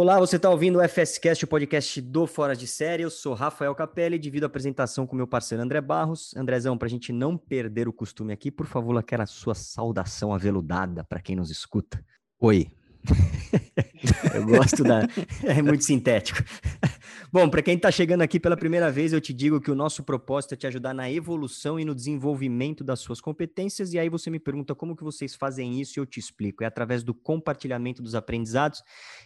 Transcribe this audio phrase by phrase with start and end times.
[0.00, 3.02] Olá, você está ouvindo o FSCast, o podcast do Fora de Série.
[3.02, 6.34] Eu sou Rafael Capelli, divido a apresentação com meu parceiro André Barros.
[6.34, 11.04] Andrezão, para a gente não perder o costume aqui, por favor, aquela sua saudação aveludada
[11.04, 12.02] para quem nos escuta.
[12.38, 12.72] Oi.
[14.34, 15.06] eu gosto da.
[15.44, 16.42] É muito sintético.
[17.32, 20.02] Bom, para quem está chegando aqui pela primeira vez, eu te digo que o nosso
[20.02, 23.92] propósito é te ajudar na evolução e no desenvolvimento das suas competências.
[23.92, 26.64] E aí você me pergunta como que vocês fazem isso e eu te explico.
[26.64, 28.82] É através do compartilhamento dos aprendizados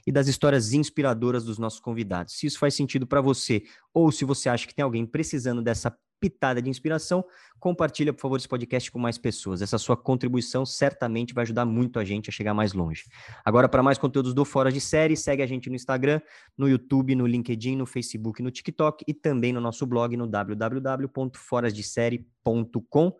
[0.07, 2.35] e das histórias inspiradoras dos nossos convidados.
[2.35, 5.97] Se isso faz sentido para você ou se você acha que tem alguém precisando dessa
[6.25, 7.23] pitada de inspiração,
[7.61, 9.61] compartilha, por favor, esse podcast com mais pessoas.
[9.61, 13.05] Essa sua contribuição certamente vai ajudar muito a gente a chegar mais longe.
[13.45, 16.23] Agora, para mais conteúdos do Fora de Série, segue a gente no Instagram,
[16.57, 23.13] no YouTube, no LinkedIn, no Facebook, no TikTok e também no nosso blog no www.forasdesérie.com.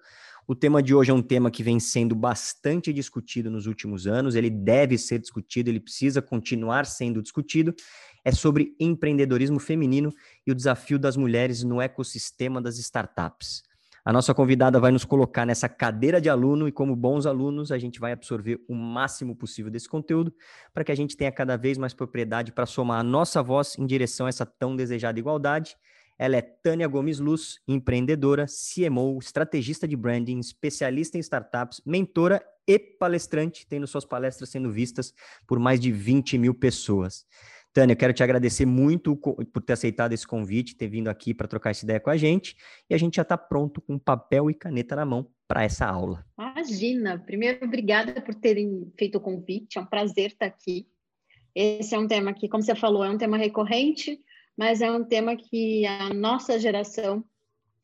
[0.47, 4.35] O tema de hoje é um tema que vem sendo bastante discutido nos últimos anos,
[4.35, 7.75] ele deve ser discutido, ele precisa continuar sendo discutido.
[8.23, 10.13] É sobre empreendedorismo feminino
[10.47, 13.63] e o desafio das mulheres no ecossistema das startups.
[14.05, 17.79] A nossa convidada vai nos colocar nessa cadeira de aluno e, como bons alunos, a
[17.79, 20.31] gente vai absorver o máximo possível desse conteúdo
[20.75, 23.87] para que a gente tenha cada vez mais propriedade para somar a nossa voz em
[23.87, 25.75] direção a essa tão desejada igualdade
[26.19, 32.79] ela é Tânia Gomes Luz, empreendedora, CMO, estrategista de branding, especialista em startups, mentora e
[32.79, 35.13] palestrante, tendo suas palestras sendo vistas
[35.47, 37.27] por mais de 20 mil pessoas.
[37.73, 41.49] Tânia, eu quero te agradecer muito por ter aceitado esse convite, ter vindo aqui para
[41.49, 42.57] trocar essa ideia com a gente.
[42.89, 46.25] E a gente já está pronto com papel e caneta na mão para essa aula.
[46.39, 47.19] Imagina!
[47.19, 50.87] Primeiro, obrigada por terem feito o convite, é um prazer estar aqui.
[51.53, 54.21] Esse é um tema que, como você falou, é um tema recorrente,
[54.57, 57.25] mas é um tema que a nossa geração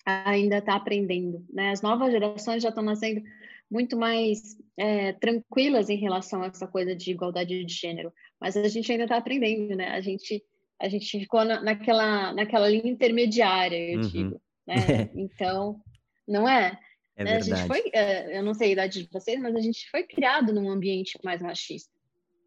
[0.05, 1.45] ainda está aprendendo.
[1.53, 1.71] Né?
[1.71, 3.23] As novas gerações já estão nascendo
[3.71, 8.67] muito mais é, tranquilas em relação a essa coisa de igualdade de gênero, mas a
[8.69, 9.91] gente ainda está aprendendo, né?
[9.91, 10.43] A gente
[10.81, 14.09] a gente ficou na, naquela naquela linha intermediária, eu uhum.
[14.09, 14.75] digo, né?
[15.15, 15.81] Então,
[16.27, 16.77] não é?
[17.17, 17.37] É né?
[17.37, 20.03] A gente foi, é, eu não sei a idade de vocês, mas a gente foi
[20.03, 21.93] criado num ambiente mais machista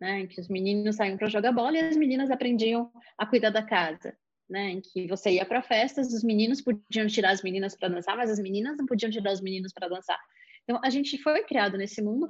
[0.04, 3.52] né, em que os meninos saíam para jogar bola e as meninas aprendiam a cuidar
[3.52, 4.14] da casa,
[4.50, 8.18] né, em que você ia para festas, os meninos podiam tirar as meninas para dançar,
[8.18, 10.20] mas as meninas não podiam tirar os meninos para dançar.
[10.64, 12.30] Então a gente foi criado nesse mundo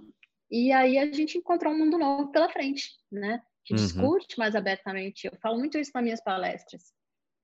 [0.51, 3.79] e aí a gente encontrou um mundo novo pela frente, né, que uhum.
[3.79, 5.25] discute mais abertamente.
[5.25, 6.93] Eu falo muito isso nas minhas palestras.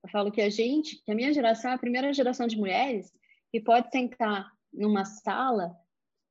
[0.04, 3.10] Eu falo que a gente, que a minha geração é a primeira geração de mulheres
[3.50, 5.74] que pode sentar numa sala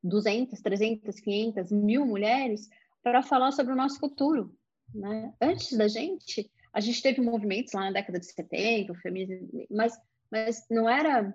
[0.02, 2.70] 200, 300, 500, mil mulheres
[3.04, 4.54] para falar sobre o nosso futuro.
[4.94, 5.34] Né?
[5.42, 9.94] Antes da gente, a gente teve movimentos lá na década de 70, o feminismo, mas,
[10.32, 11.34] mas não era,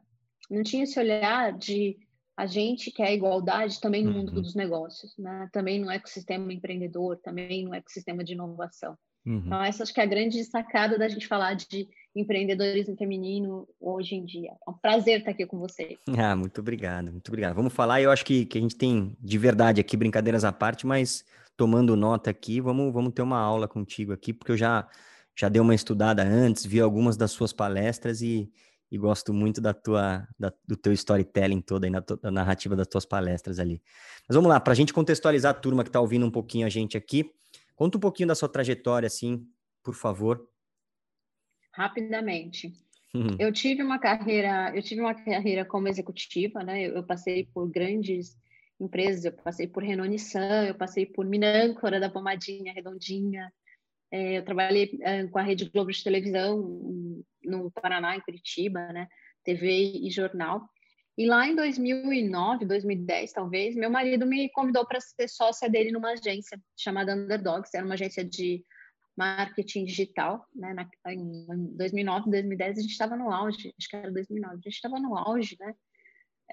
[0.51, 1.97] não tinha esse olhar de
[2.37, 4.43] a gente quer igualdade também no mundo uhum.
[4.43, 5.49] dos negócios, né?
[5.53, 8.97] também no ecossistema empreendedor, também no ecossistema de inovação.
[9.25, 9.43] Uhum.
[9.47, 14.17] Então, essa acho que é a grande sacada da gente falar de empreendedorismo feminino hoje
[14.17, 14.51] em dia.
[14.67, 15.99] É um prazer estar aqui com vocês.
[16.19, 17.55] Ah, muito obrigado, muito obrigado.
[17.55, 20.87] Vamos falar, eu acho que, que a gente tem de verdade aqui, brincadeiras à parte,
[20.87, 21.25] mas
[21.57, 24.89] tomando nota aqui, vamos, vamos ter uma aula contigo aqui, porque eu já,
[25.37, 28.51] já dei uma estudada antes, vi algumas das suas palestras e,
[28.91, 32.87] e gosto muito da tua, da, do teu storytelling todo aí, na da narrativa das
[32.87, 33.83] tuas palestras ali.
[34.29, 36.71] Mas vamos lá, para a gente contextualizar a turma que está ouvindo um pouquinho a
[36.71, 37.31] gente aqui,
[37.77, 39.47] conta um pouquinho da sua trajetória, assim,
[39.83, 40.49] por favor.
[41.73, 42.73] Rapidamente.
[43.15, 43.37] Uhum.
[43.39, 46.83] Eu tive uma carreira, eu tive uma carreira como executiva, né?
[46.83, 48.37] Eu, eu passei por grandes
[48.81, 53.53] empresas, eu passei por Renault Nissan, eu passei por Minâncora da Pomadinha Redondinha,
[54.11, 59.09] é, eu trabalhei é, com a Rede Globo de televisão no Paraná, em Curitiba, né,
[59.45, 59.69] TV
[60.03, 60.69] e jornal.
[61.17, 66.13] E lá em 2009, 2010 talvez, meu marido me convidou para ser sócia dele numa
[66.13, 68.65] agência chamada Underdogs, era uma agência de
[69.17, 74.11] marketing digital, né, na, em 2009, 2010 a gente estava no auge, acho que era
[74.11, 75.75] 2009, a gente estava no auge, né,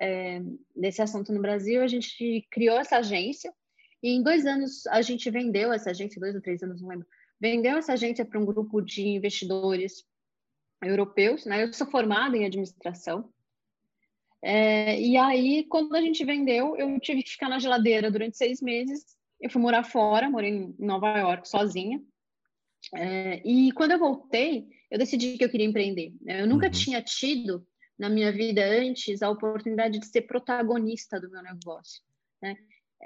[0.02, 0.42] é,
[0.76, 3.54] desse assunto no Brasil, a gente criou essa agência
[4.02, 7.08] e em dois anos a gente vendeu essa agência, dois ou três anos, não lembro,
[7.40, 10.04] vendeu essa agência para um grupo de investidores
[10.82, 11.64] europeus, né?
[11.64, 13.32] Eu sou formada em administração.
[14.42, 18.60] É, e aí, quando a gente vendeu, eu tive que ficar na geladeira durante seis
[18.60, 19.06] meses.
[19.40, 22.02] Eu fui morar fora, morei em Nova York sozinha.
[22.96, 26.12] É, e quando eu voltei, eu decidi que eu queria empreender.
[26.26, 26.72] Eu nunca uhum.
[26.72, 27.64] tinha tido
[28.02, 32.02] na minha vida antes a oportunidade de ser protagonista do meu negócio.
[32.42, 32.58] Né?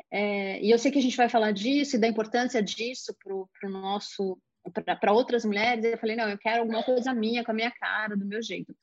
[0.10, 3.14] É, e eu sei que a gente vai falar disso e da importância disso
[3.60, 4.40] para nosso
[5.02, 5.84] para outras mulheres.
[5.84, 8.74] Eu falei não, eu quero alguma coisa minha com a minha cara, do meu jeito.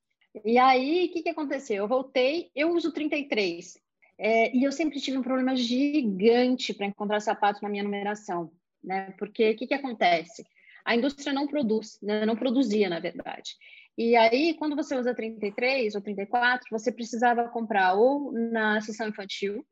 [0.44, 1.76] E aí o que, que aconteceu?
[1.76, 3.78] Eu voltei, eu uso 33
[4.18, 8.52] é, e eu sempre tive um problema gigante para encontrar sapatos na minha numeração,
[8.84, 9.14] né?
[9.18, 10.44] Porque o que, que acontece?
[10.84, 12.26] a indústria não produz, né?
[12.26, 13.56] não produzia, na verdade.
[13.96, 19.64] E aí, quando você usa 33 ou 34, você precisava comprar ou na seção infantil,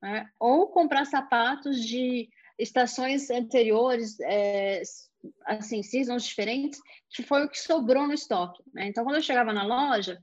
[0.00, 0.28] né?
[0.38, 2.28] ou comprar sapatos de
[2.58, 4.82] estações anteriores, é,
[5.44, 6.80] assim, seasons diferentes,
[7.10, 8.62] que foi o que sobrou no estoque.
[8.72, 8.86] Né?
[8.86, 10.18] Então, quando eu chegava na loja,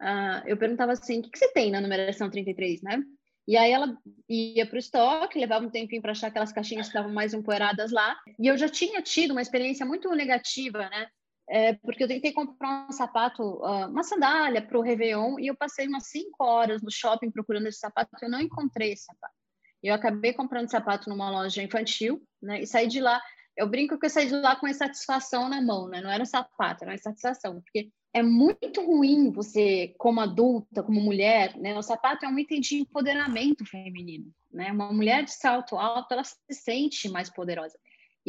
[0.00, 3.02] uh, eu perguntava assim, o que, que você tem na numeração 33, né?
[3.46, 3.96] E aí ela
[4.28, 7.90] ia para o estoque, levava um tempinho para achar aquelas caixinhas que estavam mais empoeiradas
[7.90, 8.16] lá.
[8.38, 11.08] E eu já tinha tido uma experiência muito negativa, né?
[11.52, 15.56] É, porque eu tentei comprar um sapato, uh, uma sandália para o Réveillon, e eu
[15.56, 19.34] passei umas cinco horas no shopping procurando esse sapato, eu não encontrei esse sapato.
[19.82, 22.62] Eu acabei comprando sapato numa loja infantil, né?
[22.62, 23.20] E saí de lá.
[23.56, 26.00] Eu brinco que eu saí de lá com insatisfação na mão, né?
[26.00, 31.00] Não era um sapato, era uma insatisfação, porque é muito ruim você, como adulta, como
[31.00, 31.76] mulher, né?
[31.76, 34.70] O sapato é um item de empoderamento feminino, né?
[34.70, 37.76] Uma mulher de salto alto, ela se sente mais poderosa.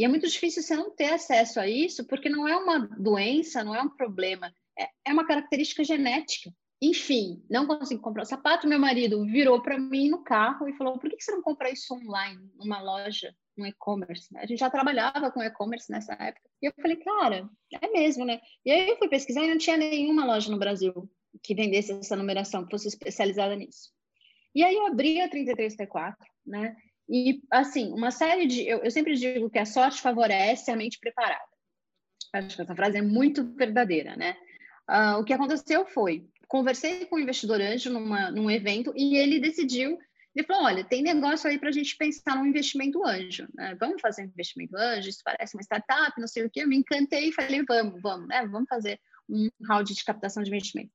[0.02, 3.64] E é muito difícil você não ter acesso a isso, porque não é uma doença,
[3.64, 6.52] não é um problema, é, é uma característica genética.
[6.82, 8.68] Enfim, não consegui comprar o sapato.
[8.68, 11.94] Meu marido virou para mim no carro e falou: por que você não compra isso
[11.94, 14.36] online, numa loja, no e-commerce?
[14.38, 16.50] A gente já trabalhava com e-commerce nessa época.
[16.60, 17.48] E eu falei: cara,
[17.80, 18.42] é mesmo, né?
[18.66, 21.08] E aí eu fui pesquisar e não tinha nenhuma loja no Brasil
[21.44, 23.92] que vendesse essa numeração, que fosse especializada nisso.
[24.56, 26.76] E aí eu abri a 33T4, né?
[27.12, 28.66] E, assim, uma série de.
[28.66, 31.44] Eu, eu sempre digo que a sorte favorece a mente preparada.
[32.34, 34.38] Acho que essa frase é muito verdadeira, né?
[34.90, 39.40] Uh, o que aconteceu foi conversei com o investidor anjo numa, num evento e ele
[39.40, 39.98] decidiu,
[40.36, 43.74] ele falou, olha, tem negócio aí para a gente pensar num investimento anjo, né?
[43.80, 46.76] vamos fazer um investimento anjo, isso parece uma startup, não sei o quê, eu me
[46.76, 48.46] encantei e falei, vamos, vamos, né?
[48.48, 49.00] vamos fazer
[49.30, 50.92] um round de captação de investimento.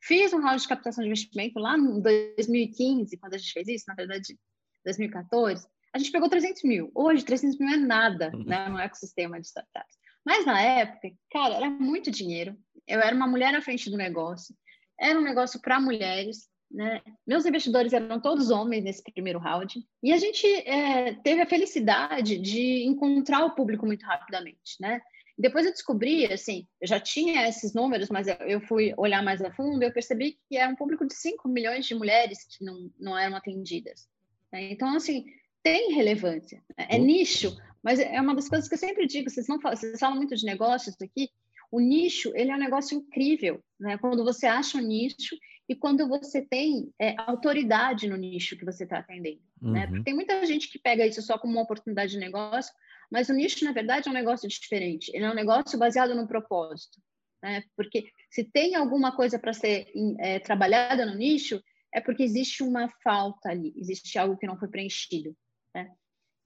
[0.00, 3.84] Fiz um round de captação de investimento lá em 2015, quando a gente fez isso,
[3.88, 4.38] na verdade,
[4.84, 6.90] 2014, a gente pegou 300 mil.
[6.94, 8.44] Hoje, 300 mil é nada uhum.
[8.44, 9.98] né, no ecossistema de startups.
[10.24, 12.56] Mas na época, cara, era muito dinheiro.
[12.86, 14.54] Eu era uma mulher à frente do negócio
[15.00, 17.00] era um negócio para mulheres, né?
[17.26, 22.38] Meus investidores eram todos homens nesse primeiro round e a gente é, teve a felicidade
[22.38, 25.00] de encontrar o público muito rapidamente, né?
[25.36, 29.50] Depois eu descobri, assim, eu já tinha esses números, mas eu fui olhar mais a
[29.50, 32.90] fundo e eu percebi que é um público de 5 milhões de mulheres que não,
[32.98, 34.06] não eram atendidas.
[34.52, 34.72] Né?
[34.72, 35.24] Então, assim,
[35.62, 36.62] tem relevância.
[36.76, 36.86] Né?
[36.90, 39.98] É nicho, mas é uma das coisas que eu sempre digo, vocês, não falam, vocês
[39.98, 41.30] falam muito de negócios aqui,
[41.70, 43.96] o nicho, ele é um negócio incrível, né?
[43.98, 45.36] Quando você acha um nicho
[45.68, 49.68] e quando você tem é, autoridade no nicho que você está atendendo, né?
[49.68, 49.72] uhum.
[49.72, 49.86] né?
[49.86, 52.72] Porque tem muita gente que pega isso só como uma oportunidade de negócio,
[53.10, 55.12] mas o nicho, na verdade, é um negócio diferente.
[55.14, 57.00] Ele é um negócio baseado no propósito,
[57.40, 57.62] né?
[57.76, 59.86] Porque se tem alguma coisa para ser
[60.18, 64.68] é, trabalhada no nicho, é porque existe uma falta ali, existe algo que não foi
[64.68, 65.36] preenchido,
[65.74, 65.90] né?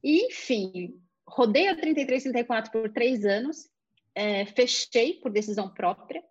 [0.02, 0.94] E, enfim,
[1.26, 3.69] rodei a 3334 por três anos
[4.14, 6.23] é, fechei por decisão própria.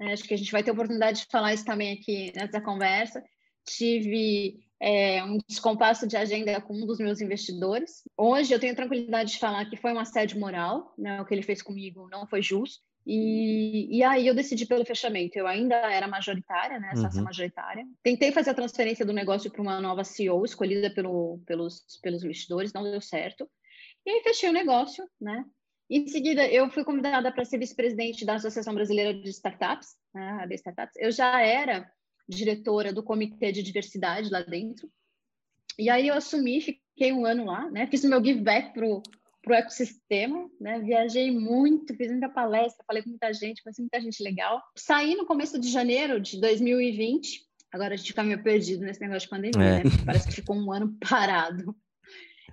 [0.00, 3.22] É, acho que a gente vai ter oportunidade de falar isso também aqui nessa conversa.
[3.64, 8.02] Tive é, um descompasso de agenda com um dos meus investidores.
[8.16, 11.20] Hoje eu tenho tranquilidade de falar que foi um assédio moral, né?
[11.20, 12.84] o que ele fez comigo não foi justo.
[13.06, 15.38] E, e aí eu decidi pelo fechamento.
[15.38, 17.24] Eu ainda era majoritária, né, sócia uhum.
[17.24, 17.86] majoritária.
[18.02, 22.72] Tentei fazer a transferência do negócio para uma nova CEO escolhida pelo, pelos, pelos investidores,
[22.72, 23.48] não deu certo.
[24.04, 25.44] E aí fechei o negócio, né?
[25.88, 30.54] Em seguida, eu fui convidada para ser vice-presidente da Associação Brasileira de Startups, né, a
[30.54, 30.96] Startups.
[30.96, 31.88] Eu já era
[32.28, 34.90] diretora do Comitê de Diversidade lá dentro.
[35.78, 37.86] E aí eu assumi, fiquei um ano lá, né?
[37.86, 39.00] Fiz o meu give back pro
[39.46, 40.80] pro ecossistema, né?
[40.80, 44.60] Viajei muito, fiz muita palestra, falei com muita gente, conheci muita gente legal.
[44.76, 47.46] Saí no começo de janeiro de 2020.
[47.72, 49.84] Agora a gente fica meio perdido nesse negócio de pandemia, é.
[49.84, 49.90] né?
[50.04, 51.76] Parece que ficou um ano parado.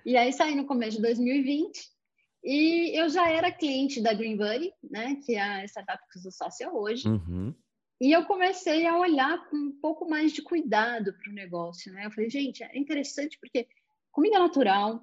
[0.06, 1.80] E aí saí no começo de 2020
[2.44, 6.22] e eu já era cliente da Green Buddy, né, que é a startup que eu
[6.24, 7.08] sou sócia hoje.
[7.08, 7.56] Uhum.
[8.00, 12.06] E eu comecei a olhar com um pouco mais de cuidado para o negócio, né?
[12.06, 13.68] Eu falei, gente, é interessante porque
[14.12, 15.02] comida natural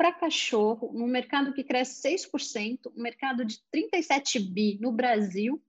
[0.00, 5.62] para cachorro, num mercado que cresce 6%, um mercado de 37 bi no Brasil,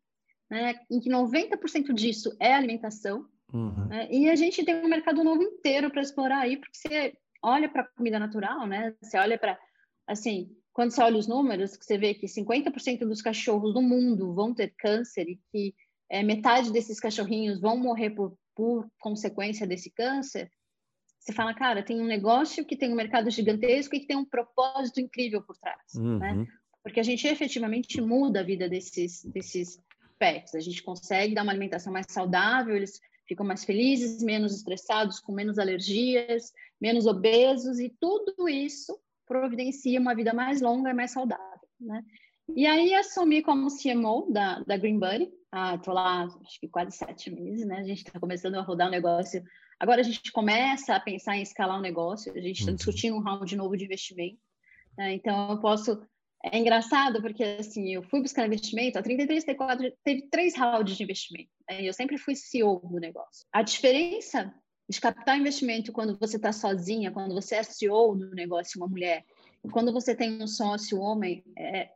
[0.50, 3.25] né, em que 90% disso é alimentação.
[3.53, 3.88] Uhum.
[3.89, 7.67] Né, e a gente tem um mercado novo inteiro para explorar aí, porque você olha
[7.67, 8.95] para comida natural, né?
[9.01, 9.59] Você olha para,
[10.07, 14.33] assim, quando você olha os números, que você vê que 50% dos cachorros do mundo
[14.33, 15.75] vão ter câncer e que
[16.09, 20.50] é, metade desses cachorrinhos vão morrer por, por consequência desse câncer,
[21.22, 24.25] você fala, cara, tem um negócio que tem um mercado gigantesco e que tem um
[24.25, 26.01] propósito incrível por trás, né?
[26.01, 26.18] uhum.
[26.18, 26.48] né?
[26.84, 29.80] Porque a gente efetivamente muda a vida desses, desses
[30.18, 30.56] pets.
[30.56, 35.32] A gente consegue dar uma alimentação mais saudável, eles ficam mais felizes, menos estressados, com
[35.32, 36.51] menos alergias,
[36.82, 42.04] menos obesos, e tudo isso providencia uma vida mais longa e mais saudável, né?
[42.56, 45.32] E aí assumi como CMO da, da Green Buddy.
[45.51, 47.78] Ah, tô lá, acho que quase sete meses, né?
[47.78, 49.44] A gente está começando a rodar um negócio.
[49.81, 52.31] Agora a gente começa a pensar em escalar o um negócio.
[52.31, 52.75] A gente está uhum.
[52.75, 54.38] discutindo um round novo de investimento.
[54.95, 55.15] Né?
[55.15, 56.00] Então eu posso
[56.43, 61.03] é engraçado porque, assim, eu fui buscar investimento, a 33, 34 teve três rounds de
[61.03, 61.50] investimento.
[61.67, 61.83] Né?
[61.83, 63.43] Eu sempre fui CEO do negócio.
[63.51, 64.53] A diferença
[64.88, 69.25] de captar investimento quando você está sozinha, quando você é CEO do negócio, uma mulher,
[69.65, 71.89] e quando você tem um sócio homem, é,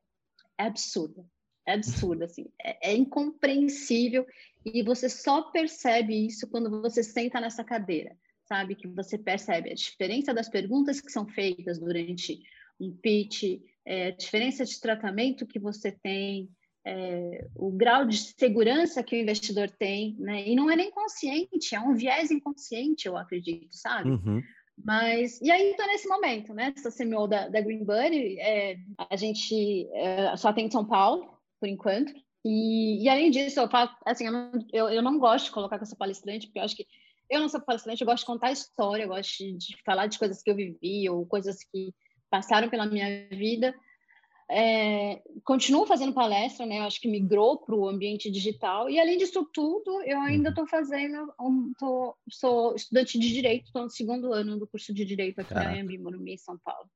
[0.57, 1.23] é absurda.
[1.67, 2.45] É absurdo, assim.
[2.59, 4.25] É, é incompreensível
[4.65, 8.75] e você só percebe isso quando você senta nessa cadeira, sabe?
[8.75, 12.39] Que você percebe a diferença das perguntas que são feitas durante
[12.79, 16.49] um pitch, é, diferença de tratamento que você tem,
[16.85, 20.47] é, o grau de segurança que o investidor tem, né?
[20.47, 24.09] E não é nem consciente, é um viés inconsciente, eu acredito, sabe?
[24.09, 24.41] Uhum.
[24.83, 26.73] Mas, e aí estou nesse momento, né?
[26.75, 28.77] Essa CMO da, da Green Buddy, é,
[29.09, 32.13] a gente é, só tem São Paulo, por enquanto,
[32.45, 33.67] e, e além disso, eu
[34.05, 36.75] assim, eu não, eu, eu não gosto de colocar com essa palestrante, porque eu acho
[36.75, 36.85] que
[37.27, 40.43] eu não sou palestrante, eu gosto de contar história, eu gosto de, falar de coisas
[40.43, 41.91] que eu vivi ou coisas que
[42.29, 43.73] passaram pela minha vida.
[44.47, 46.81] É, continuo fazendo palestra, né?
[46.81, 48.87] Acho que migrou para o ambiente digital.
[48.91, 51.33] E além disso tudo, eu ainda estou fazendo,
[51.79, 55.71] tô, sou estudante de direito, estou no segundo ano do curso de direito aqui Caraca.
[55.71, 56.87] na Embi, Morumbi, São Paulo.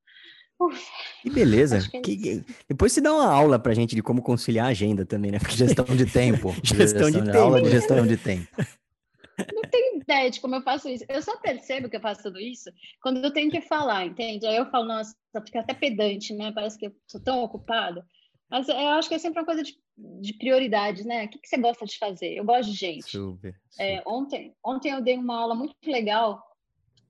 [1.22, 1.78] Que beleza.
[1.92, 5.30] É que, depois você dá uma aula pra gente de como conciliar a agenda também,
[5.30, 5.38] né?
[5.48, 6.52] Gestão de tempo.
[6.62, 7.38] gestão, gestão de, de tempo.
[7.38, 8.48] Aula de gestão de tempo.
[9.54, 11.04] Não tenho ideia de como eu faço isso.
[11.08, 12.70] Eu só percebo que eu faço tudo isso
[13.02, 14.46] quando eu tenho que falar, entende?
[14.46, 15.14] Aí eu falo, nossa,
[15.44, 16.52] fica até pedante, né?
[16.52, 18.04] Parece que eu sou tão ocupada.
[18.50, 21.24] Mas eu acho que é sempre uma coisa de, de prioridades, né?
[21.24, 22.34] O que, que, você gosta de fazer?
[22.34, 23.04] Eu gosto de gente.
[23.04, 23.84] Super, super.
[23.84, 26.42] É, ontem, ontem eu dei uma aula muito legal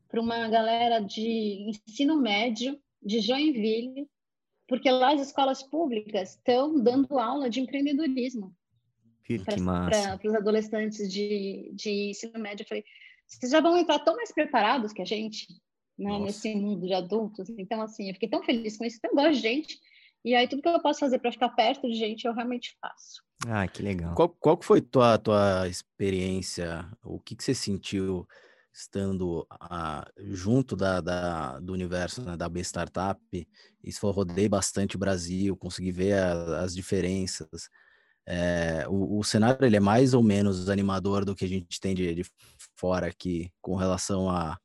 [0.09, 4.09] para uma galera de ensino médio de Joinville,
[4.69, 8.55] porque lá as escolas públicas estão dando aula de empreendedorismo
[9.45, 12.65] para os adolescentes de, de ensino médio.
[12.65, 12.85] Eu falei,
[13.27, 15.47] vocês já vão entrar tão mais preparados que a gente,
[15.99, 17.49] né, nesse mundo de adultos.
[17.51, 19.79] Então, assim, eu fiquei tão feliz com isso, eu gosto de gente.
[20.25, 23.23] E aí, tudo que eu posso fazer para ficar perto de gente, eu realmente faço.
[23.47, 24.15] Ah, que legal.
[24.15, 26.87] Qual, qual foi tua tua experiência?
[27.03, 28.27] O que, que você sentiu
[28.73, 29.47] estando
[30.19, 33.21] junto da, da, do universo né, da B Startup?
[33.83, 37.69] Isso eu rodei bastante o Brasil, consegui ver a, as diferenças.
[38.27, 41.95] É, o, o, cenário ele é mais ou menos animador do que a gente tem
[41.95, 42.23] de, de
[42.77, 44.59] fora aqui com relação a,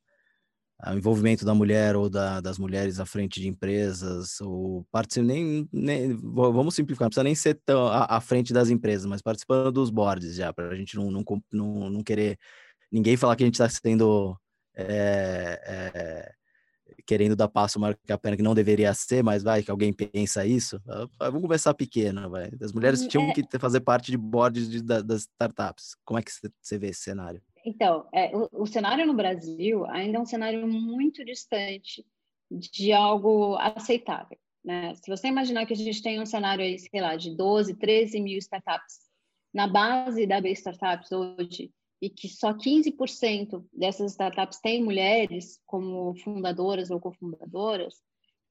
[0.78, 5.68] ao envolvimento da mulher ou da, das mulheres à frente de empresas, ou participando nem,
[5.72, 9.72] nem, vamos simplificar, não precisa nem ser tão à, à frente das empresas, mas participando
[9.72, 12.38] dos boards já, para a gente não, não, não, não, querer
[12.90, 14.36] ninguém falar que a gente está sendo
[14.74, 16.32] é, é,
[17.06, 19.92] querendo dar passo maior que a perna que não deveria ser, mas vai que alguém
[19.92, 20.80] pensa isso.
[20.88, 22.50] Ah, vamos começar pequeno, vai.
[22.60, 23.32] As mulheres hum, tinham é...
[23.32, 25.96] que fazer parte de boards de, das startups.
[26.04, 27.40] Como é que você vê esse cenário?
[27.64, 32.04] Então, é, o, o, cenário no Brasil ainda é um cenário muito distante
[32.50, 34.38] de algo aceitável.
[34.64, 34.94] Né?
[34.94, 38.20] Se você imaginar que a gente tem um cenário aí, sei lá, de 12, 13
[38.20, 39.06] mil startups
[39.52, 46.14] na base da B Startups hoje, e que só 15% dessas startups têm mulheres como
[46.16, 47.94] fundadoras ou cofundadoras,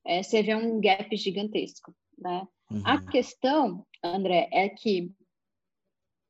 [0.06, 1.96] é, você vê um gap gigantesco.
[2.18, 2.48] Né?
[2.72, 2.82] Uhum.
[2.84, 5.12] A questão, André, é que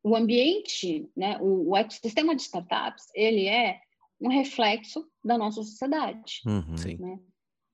[0.03, 3.79] o ambiente, né, o, o ecossistema de startups, ele é
[4.19, 6.41] um reflexo da nossa sociedade.
[6.45, 6.75] Uhum.
[6.99, 7.19] Né?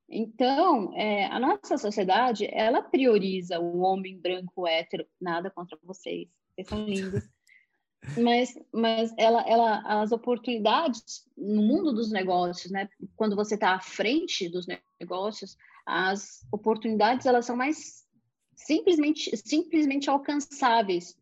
[0.10, 6.68] Então, é, a nossa sociedade, ela prioriza o homem branco hétero, nada contra vocês, vocês
[6.68, 7.24] são lindos.
[8.18, 12.90] mas, mas ela, ela, as oportunidades no mundo dos negócios, né?
[13.16, 14.66] Quando você está à frente dos
[15.00, 15.56] negócios,
[15.86, 18.06] as oportunidades elas são mais
[18.56, 21.18] simplesmente, simplesmente alcançáveis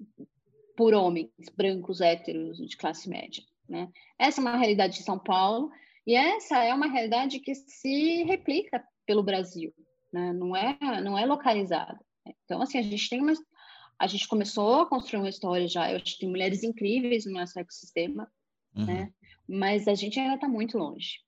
[0.76, 3.90] por homens brancos, héteros, de classe média, né?
[4.18, 5.70] Essa é uma realidade de São Paulo
[6.08, 9.74] e essa é uma realidade que se replica pelo Brasil,
[10.14, 10.32] né?
[10.32, 12.00] Não é, não é localizada.
[12.46, 13.34] Então, assim, a gente tem uma,
[14.00, 15.92] a gente começou a construir uma história já.
[15.92, 18.32] Eu acho que tem mulheres incríveis no nosso ecossistema,
[18.76, 18.86] uhum.
[18.86, 19.12] né?
[19.48, 21.20] Mas a gente ainda está muito longe.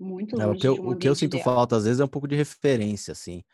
[0.00, 0.44] Muito longe.
[0.44, 1.54] É, o que eu, o que eu sinto ideal.
[1.54, 3.44] falta, às vezes, é um pouco de referência, assim.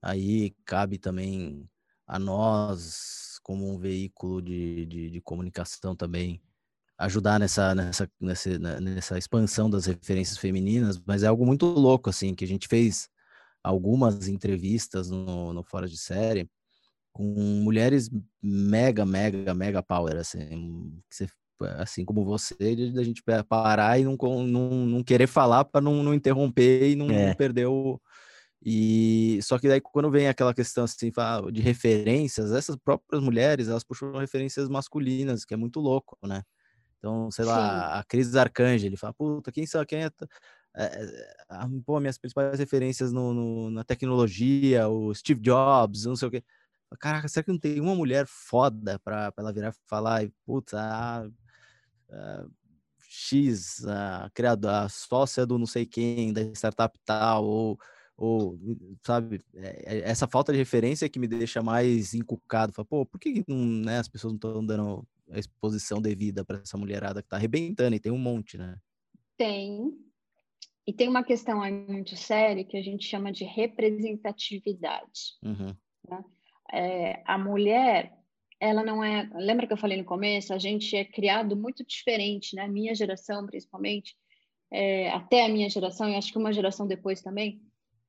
[0.00, 1.68] Aí cabe também
[2.06, 6.42] a nós, como um veículo de, de, de comunicação também,
[6.98, 12.34] ajudar nessa, nessa, nessa, nessa expansão das referências femininas, mas é algo muito louco, assim,
[12.34, 13.08] que a gente fez
[13.62, 16.50] algumas entrevistas no, no Fora de Série,
[17.12, 17.24] com
[17.62, 18.10] mulheres
[18.42, 21.02] mega, mega, mega power, assim,
[21.78, 24.16] assim como você, da gente parar e não,
[24.46, 27.28] não, não querer falar para não, não interromper e não, é.
[27.28, 28.00] não perder o,
[28.64, 31.10] E só que daí quando vem aquela questão assim
[31.52, 36.42] de referências, essas próprias mulheres, elas puxam referências masculinas, que é muito louco, né?
[36.98, 37.98] Então, sei lá, Sim.
[37.98, 40.10] a Cris Arcangel, ele fala, puta, quem sabe quem é,
[40.76, 46.28] é, é pô, minhas principais referências no, no, na tecnologia, o Steve Jobs, não sei
[46.28, 46.44] o quê.
[46.98, 50.78] Caraca, será que não tem uma mulher foda pra, pra ela virar e falar, puta,
[50.80, 51.26] a,
[52.10, 52.46] a
[53.00, 57.78] X, a criadora, a sócia do não sei quem, da startup tal, ou
[58.16, 58.58] ou
[59.04, 63.18] sabe é, é, essa falta de referência que me deixa mais encucado Fala, pô por
[63.18, 67.26] que não, né, as pessoas não estão dando a exposição devida para essa mulherada que
[67.26, 68.76] está arrebentando e tem um monte né
[69.36, 69.92] tem
[70.86, 75.74] e tem uma questão aí muito séria que a gente chama de representatividade uhum.
[76.08, 76.24] né?
[76.72, 78.12] É, a mulher
[78.60, 82.54] ela não é lembra que eu falei no começo a gente é criado muito diferente
[82.56, 84.16] né minha geração principalmente
[84.70, 87.60] é, até a minha geração e acho que uma geração depois também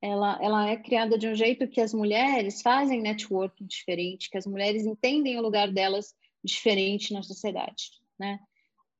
[0.04, 4.46] ela, ela é criada de um jeito que as mulheres fazem networking diferente, que as
[4.46, 8.38] mulheres entendem o lugar delas diferente na sociedade, né?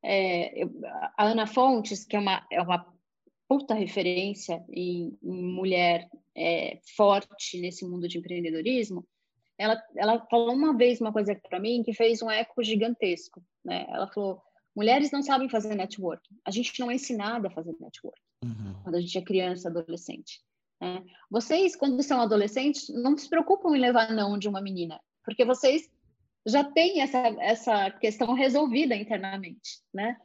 [0.03, 0.71] É, eu,
[1.17, 2.87] a Ana Fontes, que é uma, é uma
[3.47, 9.07] puta referência em, em mulher é, forte nesse mundo de empreendedorismo,
[9.59, 13.87] ela, ela falou uma vez uma coisa para mim que fez um eco gigantesco, né?
[13.89, 14.43] Ela falou,
[14.75, 18.75] mulheres não sabem fazer networking, a gente não é ensinada a fazer networking uhum.
[18.83, 20.41] quando a gente é criança, adolescente.
[20.83, 21.03] É.
[21.31, 25.89] Vocês, quando são adolescentes, não se preocupam em levar não de uma menina, porque vocês
[26.47, 30.17] já têm essa, essa questão resolvida internamente, né?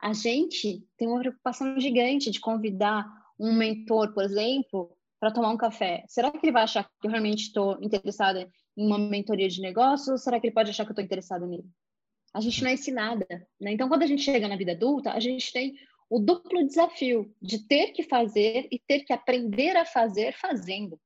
[0.00, 3.06] A gente tem uma preocupação gigante de convidar
[3.38, 6.04] um mentor, por exemplo, para tomar um café.
[6.08, 10.12] Será que ele vai achar que eu realmente estou interessada em uma mentoria de negócio
[10.12, 11.68] ou será que ele pode achar que eu estou interessada nele?
[12.34, 13.26] A gente não é ensinada,
[13.60, 13.72] né?
[13.72, 15.74] Então, quando a gente chega na vida adulta, a gente tem
[16.08, 20.98] o duplo desafio de ter que fazer e ter que aprender a fazer fazendo.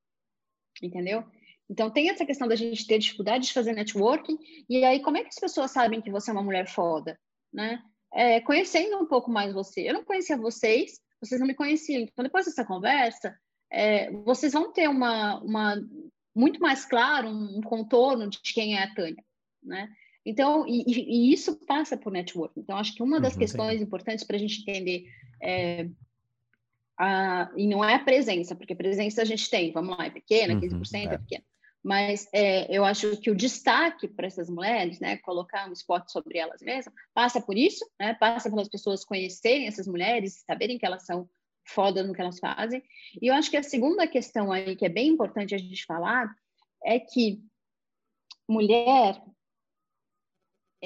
[0.82, 1.24] Entendeu?
[1.68, 5.22] Então, tem essa questão da gente ter dificuldade de fazer networking, e aí, como é
[5.22, 7.18] que as pessoas sabem que você é uma mulher foda?
[7.52, 7.82] Né?
[8.14, 9.88] É, conhecendo um pouco mais você.
[9.88, 12.02] Eu não conhecia vocês, vocês não me conheciam.
[12.02, 13.36] Então, depois dessa conversa,
[13.70, 15.76] é, vocês vão ter uma, uma
[16.36, 19.24] muito mais claro, um, um contorno de quem é a Tânia.
[19.62, 19.88] Né?
[20.24, 22.60] Então, e, e, isso passa por networking.
[22.60, 23.84] Então, acho que uma das uhum, questões sim.
[23.84, 25.06] importantes para a gente entender
[25.42, 25.88] é,
[26.98, 30.60] a, e não é a presença, porque presença a gente tem, vamos lá, é pequena,
[30.60, 31.14] 15% uhum, é.
[31.14, 31.44] é pequena.
[31.82, 36.36] Mas é, eu acho que o destaque para essas mulheres, né, colocar um spot sobre
[36.36, 41.06] elas mesmas, passa por isso, né, passa pelas pessoas conhecerem essas mulheres, saberem que elas
[41.06, 41.28] são
[41.66, 42.82] foda no que elas fazem.
[43.20, 46.34] E eu acho que a segunda questão aí, que é bem importante a gente falar,
[46.84, 47.42] é que
[48.48, 49.20] mulher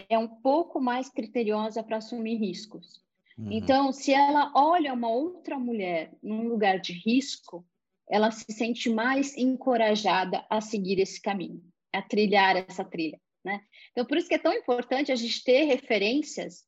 [0.08, 3.02] é um pouco mais criteriosa para assumir riscos.
[3.36, 3.52] Uhum.
[3.52, 7.66] Então, se ela olha uma outra mulher num lugar de risco,
[8.08, 11.62] ela se sente mais encorajada a seguir esse caminho,
[11.92, 13.20] a trilhar essa trilha.
[13.44, 13.60] Né?
[13.92, 16.64] Então, por isso que é tão importante a gente ter referências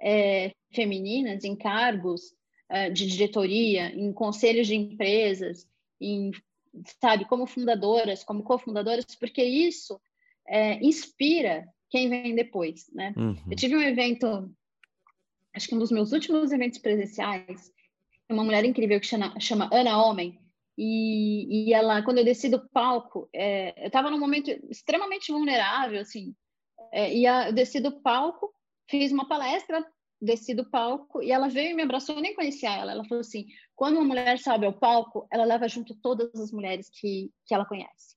[0.00, 2.32] é, femininas em cargos
[2.92, 5.66] de diretoria, em conselhos de empresas,
[6.00, 6.30] em,
[7.00, 10.00] sabe, como fundadoras, como cofundadoras, porque isso
[10.46, 13.14] é, inspira quem vem depois, né?
[13.16, 13.36] Uhum.
[13.50, 14.50] Eu tive um evento,
[15.54, 17.72] acho que um dos meus últimos eventos presenciais,
[18.28, 20.38] uma mulher incrível que chama, chama Ana Homem,
[20.76, 26.00] e, e ela, quando eu desci do palco, é, eu estava num momento extremamente vulnerável,
[26.00, 26.34] assim,
[26.92, 28.52] é, e a, eu desci do palco,
[28.88, 29.84] fiz uma palestra,
[30.20, 33.20] desci do palco, e ela veio e me abraçou, eu nem conhecia ela, ela falou
[33.20, 37.54] assim, quando uma mulher sobe ao palco, ela leva junto todas as mulheres que, que
[37.54, 38.16] ela conhece.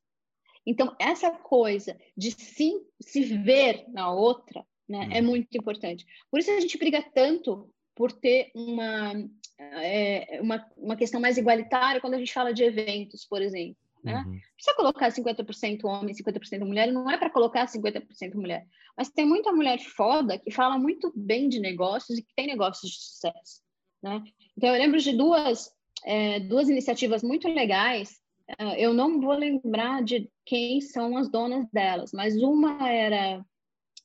[0.66, 5.28] Então, essa coisa de se, se ver na outra né, é uhum.
[5.28, 6.06] muito importante.
[6.30, 9.14] Por isso a gente briga tanto por ter uma,
[9.60, 13.81] é, uma, uma questão mais igualitária quando a gente fala de eventos, por exemplo.
[14.04, 14.24] Né?
[14.26, 14.40] Uhum.
[14.56, 18.66] Precisa colocar 50% homem, 50% mulher, não é para colocar 50% mulher.
[18.98, 22.92] Mas tem muita mulher foda que fala muito bem de negócios e que tem negócios
[22.92, 23.62] de sucesso.
[24.02, 24.24] Né?
[24.58, 25.70] Então, eu lembro de duas,
[26.06, 28.22] é, duas iniciativas muito legais
[28.58, 33.46] ah, eu não vou lembrar de quem são as donas delas, mas uma era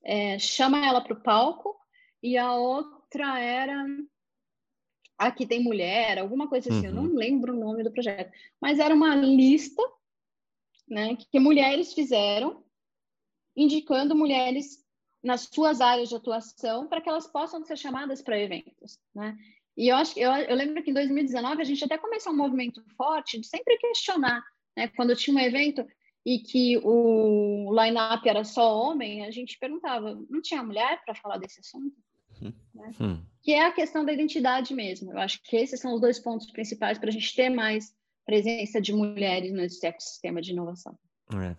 [0.04, 1.76] é, chama ela para o palco
[2.22, 3.84] e a outra era
[5.18, 6.86] aqui tem mulher, alguma coisa assim, uhum.
[6.86, 9.82] eu não lembro o nome do projeto, mas era uma lista
[10.88, 12.64] né, que mulheres fizeram
[13.56, 14.84] indicando mulheres
[15.22, 19.36] nas suas áreas de atuação para que elas possam ser chamadas para eventos, né?
[19.76, 22.82] E eu acho eu, eu lembro que em 2019 a gente até começou um movimento
[22.96, 24.42] forte de sempre questionar,
[24.76, 24.88] né?
[24.88, 25.84] Quando tinha um evento
[26.24, 31.38] e que o line-up era só homem, a gente perguntava, não tinha mulher para falar
[31.38, 31.96] desse assunto?
[32.40, 32.94] Né?
[33.00, 33.22] Hum.
[33.42, 35.12] Que é a questão da identidade mesmo.
[35.12, 37.94] Eu acho que esses são os dois pontos principais para a gente ter mais
[38.24, 40.98] presença de mulheres nesse ecossistema de inovação.
[41.34, 41.56] É.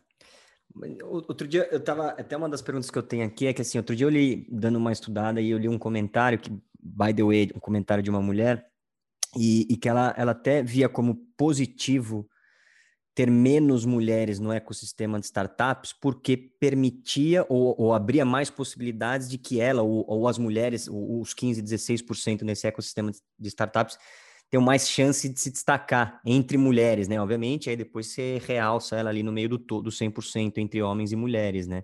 [1.06, 2.10] Outro dia, eu tava.
[2.10, 4.48] Até uma das perguntas que eu tenho aqui é que assim, outro dia eu li,
[4.52, 8.10] dando uma estudada, e eu li um comentário que, by the way, um comentário de
[8.10, 8.70] uma mulher,
[9.36, 12.30] e, e que ela, ela até via como positivo
[13.18, 19.40] ter menos mulheres no ecossistema de startups, porque permitia ou, ou abria mais possibilidades de
[19.40, 23.98] que ela ou, ou as mulheres, os 15, 16% nesse ecossistema de startups,
[24.52, 27.20] tenham mais chance de se destacar entre mulheres, né?
[27.20, 31.16] Obviamente, aí depois você realça ela ali no meio do todo, 100% entre homens e
[31.16, 31.82] mulheres, né?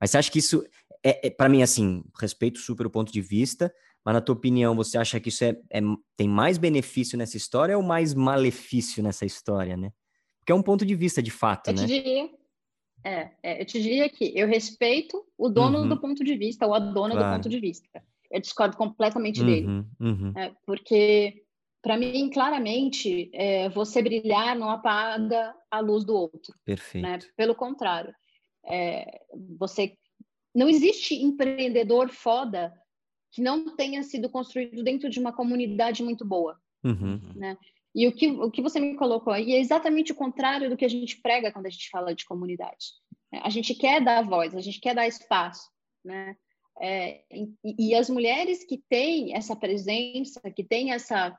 [0.00, 0.64] Mas você acha que isso
[1.04, 3.70] é, é para mim assim, respeito super o ponto de vista,
[4.02, 5.82] mas na tua opinião, você acha que isso é, é,
[6.16, 9.92] tem mais benefício nessa história ou mais malefício nessa história, né?
[10.44, 11.80] Porque é um ponto de vista de fato, eu né?
[11.80, 12.30] Te diria,
[13.02, 15.88] é, é, eu te diria que eu respeito o dono uhum.
[15.88, 17.30] do ponto de vista ou a dona claro.
[17.30, 18.02] do ponto de vista.
[18.30, 19.66] Eu discordo completamente uhum, dele.
[19.98, 20.32] Uhum.
[20.36, 21.44] É, porque,
[21.80, 26.52] para mim, claramente, é, você brilhar não apaga a luz do outro.
[26.52, 26.60] Né?
[26.66, 27.06] Perfeito.
[27.06, 27.18] Né?
[27.34, 28.14] Pelo contrário.
[28.66, 29.22] É,
[29.58, 29.96] você
[30.54, 32.70] Não existe empreendedor foda
[33.32, 36.58] que não tenha sido construído dentro de uma comunidade muito boa.
[36.84, 37.18] Uhum.
[37.34, 37.56] Né?
[37.94, 40.84] E o que, o que você me colocou aí é exatamente o contrário do que
[40.84, 42.86] a gente prega quando a gente fala de comunidade.
[43.32, 43.40] Né?
[43.42, 45.70] A gente quer dar voz, a gente quer dar espaço,
[46.04, 46.36] né?
[46.80, 51.38] É, e, e, as mulheres que têm essa presença, que têm essa,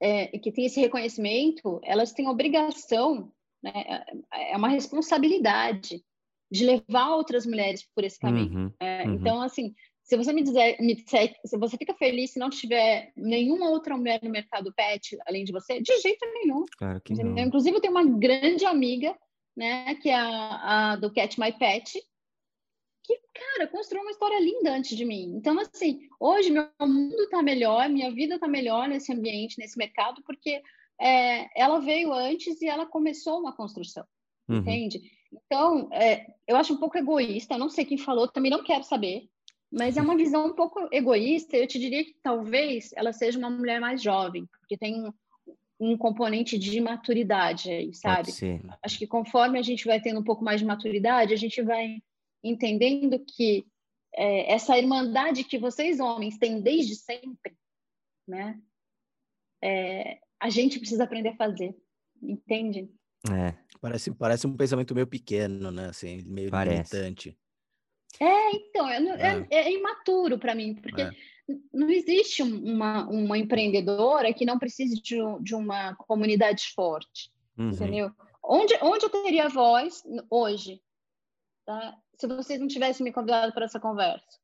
[0.00, 3.72] é, que têm esse reconhecimento, elas têm obrigação, né?
[4.32, 6.00] É, é uma responsabilidade
[6.50, 8.56] de levar outras mulheres por esse caminho.
[8.56, 9.14] Uhum, é, uhum.
[9.14, 9.74] Então, assim,
[10.08, 13.94] se você me dizer, me disser, se você fica feliz se não tiver nenhuma outra
[13.94, 16.64] mulher no mercado pet além de você, de jeito nenhum.
[16.78, 17.38] Claro que não.
[17.38, 19.14] Inclusive, eu tenho uma grande amiga,
[19.54, 22.02] né, que é a, a do Cat My Pet,
[23.04, 25.34] que, cara, construiu uma história linda antes de mim.
[25.36, 30.22] Então, assim, hoje meu mundo está melhor, minha vida está melhor nesse ambiente, nesse mercado,
[30.24, 30.62] porque
[30.98, 34.06] é, ela veio antes e ela começou uma construção,
[34.48, 34.56] uhum.
[34.56, 35.02] entende?
[35.30, 39.28] Então, é, eu acho um pouco egoísta, não sei quem falou, também não quero saber,
[39.70, 41.56] mas é uma visão um pouco egoísta.
[41.56, 45.12] Eu te diria que talvez ela seja uma mulher mais jovem, porque tem um,
[45.80, 48.30] um componente de maturidade aí, sabe?
[48.82, 52.02] Acho que conforme a gente vai tendo um pouco mais de maturidade, a gente vai
[52.42, 53.66] entendendo que
[54.14, 57.56] é, essa irmandade que vocês homens têm desde sempre,
[58.26, 58.58] né?
[59.62, 61.76] É, a gente precisa aprender a fazer,
[62.22, 62.88] entende?
[63.30, 63.54] É.
[63.80, 65.86] Parece, parece um pensamento meio pequeno, né?
[65.86, 66.96] Assim, meio parece.
[66.96, 67.38] limitante.
[68.20, 69.46] É, então, é, é.
[69.50, 71.10] é imaturo para mim, porque é.
[71.72, 77.70] não existe uma, uma empreendedora que não precise de, de uma comunidade forte, uhum.
[77.70, 78.10] entendeu?
[78.42, 80.80] Onde, onde eu teria voz hoje,
[81.66, 81.96] tá?
[82.18, 84.38] se vocês não tivessem me convidado para essa conversa?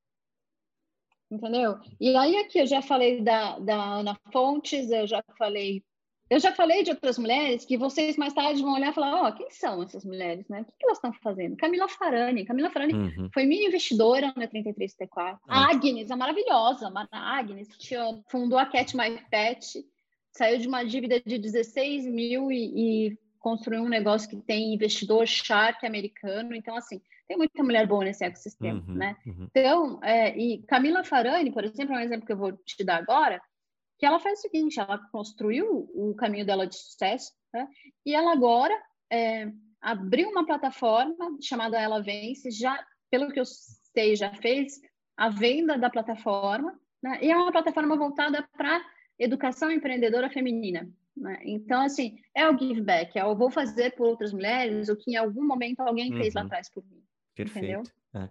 [1.31, 1.79] Entendeu?
[2.01, 5.83] E aí aqui eu já falei da, da Ana Fontes, eu já falei
[6.31, 9.29] eu já falei de outras mulheres que vocês mais tarde vão olhar e falar, ó,
[9.29, 10.63] oh, quem são essas mulheres, né?
[10.63, 11.57] O que, que elas estão fazendo?
[11.57, 12.45] Camila Farani.
[12.45, 13.31] Camila Farani uhum.
[13.33, 15.39] foi minha investidora na 33T4.
[15.49, 17.95] A Agnes, a maravilhosa, a Agnes, que
[18.29, 19.85] fundou a Cat My Pet,
[20.33, 25.27] saiu de uma dívida de 16 mil e, e construiu um negócio que tem investidor
[25.27, 26.55] shark americano.
[26.55, 29.17] Então, assim, tem muita mulher boa nesse ecossistema, uhum, né?
[29.27, 29.49] Uhum.
[29.51, 32.97] Então, é, e Camila Farani, por exemplo, é um exemplo que eu vou te dar
[32.97, 33.41] agora,
[33.99, 37.69] que ela faz o seguinte, ela construiu o caminho dela de sucesso, né?
[38.05, 38.75] e ela agora
[39.11, 44.81] é, abriu uma plataforma chamada Ela Vence, já, pelo que eu sei, já fez
[45.17, 47.19] a venda da plataforma, né?
[47.23, 48.85] e é uma plataforma voltada para
[49.19, 50.91] educação empreendedora feminina.
[51.17, 51.39] Né?
[51.45, 55.13] Então, assim, é o give back, é o vou fazer por outras mulheres, o que
[55.13, 56.19] em algum momento alguém uhum.
[56.19, 56.47] fez lá uhum.
[56.49, 57.03] atrás por mim.
[57.35, 57.59] Perfeito.
[57.59, 57.83] Entendeu?
[58.17, 58.29] É.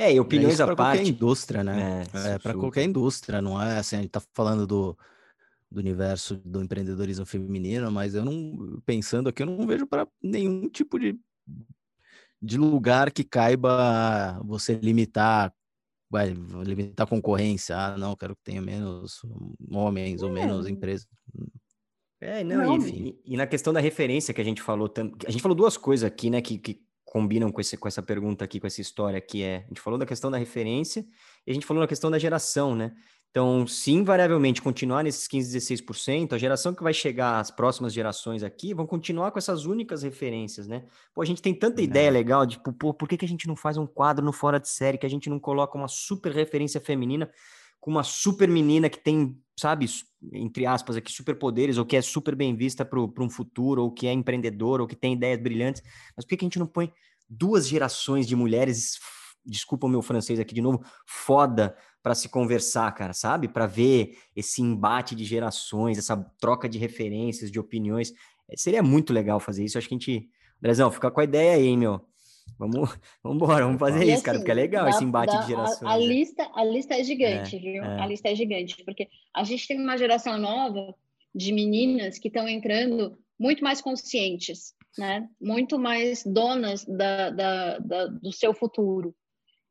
[0.00, 0.98] É, e opiniões é à parte.
[0.98, 2.04] qualquer indústria, né?
[2.14, 4.96] É, é para qualquer indústria, não é assim, a gente tá falando do,
[5.68, 10.68] do universo do empreendedorismo feminino, mas eu não, pensando aqui, eu não vejo para nenhum
[10.68, 11.18] tipo de,
[12.40, 15.52] de lugar que caiba você limitar,
[16.08, 16.32] vai,
[16.64, 17.76] limitar a concorrência.
[17.76, 19.20] Ah, não, quero que tenha menos
[19.68, 20.24] homens é.
[20.24, 21.08] ou menos empresas.
[22.20, 22.86] É, não, não.
[22.86, 24.92] E, e, na questão da referência que a gente falou,
[25.26, 28.44] a gente falou duas coisas aqui, né, que, que combinam com, esse, com essa pergunta
[28.44, 31.04] aqui, com essa história que é, a gente falou da questão da referência
[31.46, 32.92] e a gente falou da questão da geração, né?
[33.30, 38.42] Então, se invariavelmente continuar nesses 15, 16%, a geração que vai chegar, as próximas gerações
[38.42, 40.84] aqui, vão continuar com essas únicas referências, né?
[41.14, 43.54] Pô, a gente tem tanta ideia legal de, pô, por que, que a gente não
[43.54, 46.80] faz um quadro no Fora de Série, que a gente não coloca uma super referência
[46.80, 47.30] feminina
[47.80, 49.86] com uma super menina que tem, sabe,
[50.32, 54.06] entre aspas aqui, superpoderes, ou que é super bem vista para um futuro, ou que
[54.06, 55.82] é empreendedor, ou que tem ideias brilhantes.
[56.16, 56.92] Mas por que, que a gente não põe
[57.28, 58.98] duas gerações de mulheres,
[59.44, 63.48] desculpa o meu francês aqui de novo, foda para se conversar, cara, sabe?
[63.48, 68.12] Para ver esse embate de gerações, essa troca de referências, de opiniões.
[68.56, 69.76] seria muito legal fazer isso.
[69.76, 70.30] Acho que a gente.
[70.58, 72.00] Andrezão, fica com a ideia aí, meu.
[72.58, 75.32] Vamos, vamos embora, vamos fazer e isso, assim, cara, porque é legal dá, esse embate
[75.32, 75.82] dá, de gerações.
[75.82, 76.06] A, a, né?
[76.06, 77.84] lista, a lista é gigante, é, viu?
[77.84, 78.00] É.
[78.00, 80.94] A lista é gigante, porque a gente tem uma geração nova
[81.34, 85.28] de meninas que estão entrando muito mais conscientes, né?
[85.40, 89.14] Muito mais donas da, da, da do seu futuro.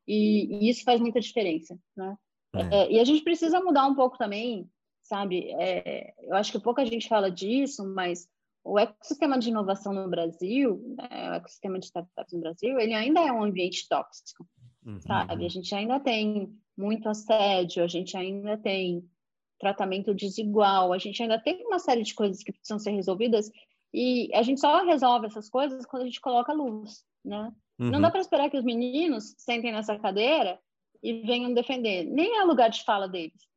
[0.08, 2.16] E, e, isso faz muita diferença, né?
[2.56, 2.62] É.
[2.62, 2.92] é.
[2.94, 4.70] e a gente precisa mudar um pouco também,
[5.04, 5.52] sabe?
[5.60, 8.28] É, eu acho que pouca gente fala disso, mas
[8.67, 13.21] o ecossistema de inovação no Brasil, né, o ecossistema de startups no Brasil, ele ainda
[13.21, 14.45] é um ambiente tóxico,
[14.86, 14.99] uhum.
[14.99, 15.45] sabe?
[15.45, 19.10] A gente ainda tem muito assédio, a gente ainda tem
[19.58, 23.49] tratamento desigual, a gente ainda tem uma série de coisas que precisam ser resolvidas
[23.93, 27.51] e a gente só resolve essas coisas quando a gente coloca luz, né?
[27.80, 27.91] Uhum.
[27.91, 30.60] Não dá para esperar que os meninos sentem nessa cadeira
[31.01, 32.03] e venham defender.
[32.03, 33.47] Nem é lugar de fala deles.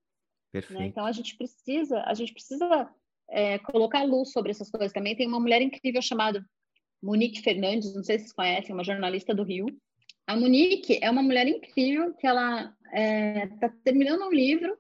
[0.53, 0.87] Né?
[0.87, 2.88] Então a gente precisa, a gente precisa
[3.31, 5.16] é, colocar luz sobre essas coisas também.
[5.16, 6.45] Tem uma mulher incrível chamada
[7.03, 9.66] Monique Fernandes, não sei se vocês conhecem, uma jornalista do Rio.
[10.27, 14.77] A Monique é uma mulher incrível que ela está é, tá terminando um livro,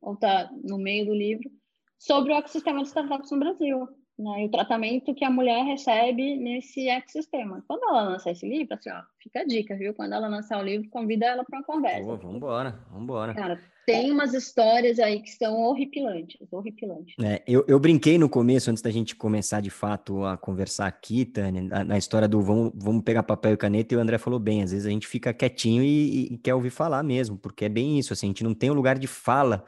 [0.00, 1.50] ou está no meio do livro,
[1.98, 3.88] sobre o ecossistema de startups no Brasil
[4.22, 7.62] né, e o tratamento que a mulher recebe nesse ecossistema.
[7.66, 9.92] Quando ela lançar esse livro, assim, ó, fica a dica, viu?
[9.92, 12.04] Quando ela lançar o livro, convida ela para uma conversa.
[12.04, 13.34] Pô, vambora, vambora.
[13.34, 17.14] Cara, tem umas histórias aí que são horripilantes, horripilantes.
[17.20, 21.24] É, eu, eu brinquei no começo, antes da gente começar de fato a conversar aqui,
[21.24, 24.38] Tânia, na, na, história do vamos, vamos pegar papel e caneta, e o André falou
[24.38, 27.68] bem, às vezes a gente fica quietinho e, e quer ouvir falar mesmo, porque é
[27.68, 29.64] bem isso, assim, a gente não tem um lugar de fala,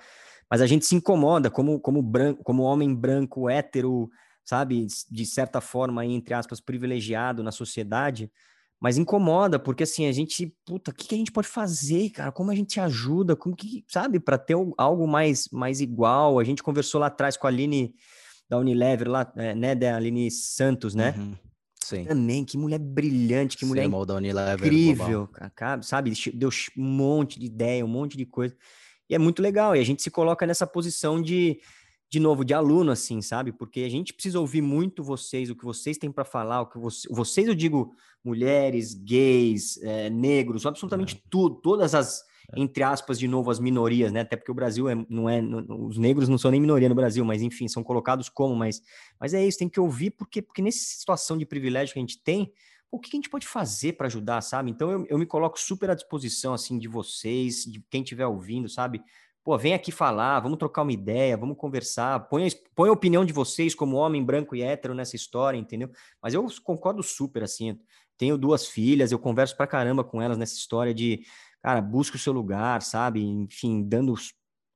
[0.49, 4.09] mas a gente se incomoda como, como, branco, como homem branco, hétero,
[4.45, 8.31] sabe, de certa forma, entre aspas, privilegiado na sociedade,
[8.81, 12.31] mas incomoda, porque assim, a gente, puta, o que, que a gente pode fazer, cara?
[12.31, 13.35] Como a gente ajuda?
[13.35, 16.39] Como que, sabe, para ter algo mais, mais igual?
[16.39, 17.95] A gente conversou lá atrás com a Aline
[18.49, 21.15] da Unilever, lá, é, né, da Aline Santos, né?
[21.17, 21.35] Uhum.
[21.83, 22.05] Sim.
[22.05, 26.13] Também, que mulher brilhante, que mulher da Unilever, incrível, cara, sabe?
[26.35, 28.57] Deu um monte de ideia, um monte de coisa.
[29.09, 31.59] E é muito legal, e a gente se coloca nessa posição de,
[32.15, 33.51] de novo, de aluno, assim, sabe?
[33.51, 36.79] Porque a gente precisa ouvir muito vocês, o que vocês têm para falar, o que
[36.79, 41.21] você, vocês, eu digo, mulheres, gays, é, negros, absolutamente é.
[41.29, 42.23] tudo, todas as,
[42.53, 42.61] é.
[42.61, 44.21] entre aspas, de novo, as minorias, né?
[44.21, 46.95] Até porque o Brasil é, não é, não, os negros não são nem minoria no
[46.95, 48.81] Brasil, mas enfim, são colocados como, mas,
[49.19, 52.23] mas é isso, tem que ouvir, porque, porque nessa situação de privilégio que a gente
[52.23, 52.53] tem,
[52.93, 54.71] o que a gente pode fazer para ajudar, sabe?
[54.71, 58.69] Então eu, eu me coloco super à disposição, assim, de vocês, de quem estiver ouvindo,
[58.69, 59.03] sabe?
[59.45, 63.33] Pô, vem aqui falar, vamos trocar uma ideia, vamos conversar, põe, põe a opinião de
[63.33, 65.91] vocês como homem branco e hétero nessa história, entendeu?
[66.23, 67.79] Mas eu concordo super, assim,
[68.17, 71.27] tenho duas filhas, eu converso pra caramba com elas nessa história de,
[71.63, 73.23] cara, busca o seu lugar, sabe?
[73.23, 74.15] Enfim, dando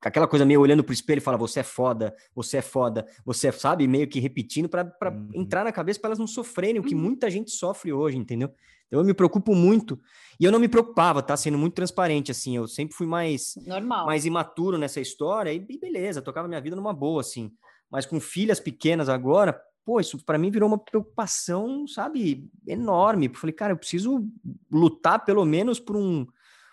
[0.00, 3.48] aquela coisa meio olhando pro espelho e fala, você é foda, você é foda, você
[3.48, 5.30] é, sabe, meio que repetindo para uhum.
[5.34, 7.00] entrar na cabeça para elas não sofrerem o que uhum.
[7.00, 8.50] muita gente sofre hoje, entendeu?
[8.86, 10.00] Então eu me preocupo muito.
[10.40, 11.36] E eu não me preocupava, tá?
[11.36, 12.56] Sendo muito transparente, assim.
[12.56, 14.06] Eu sempre fui mais, Normal.
[14.06, 15.52] mais imaturo nessa história.
[15.52, 17.52] E, beleza, tocava minha vida numa boa, assim.
[17.90, 23.26] Mas com filhas pequenas agora, pô, isso para mim virou uma preocupação, sabe, enorme.
[23.26, 24.26] Eu falei, cara, eu preciso
[24.70, 26.26] lutar pelo menos por um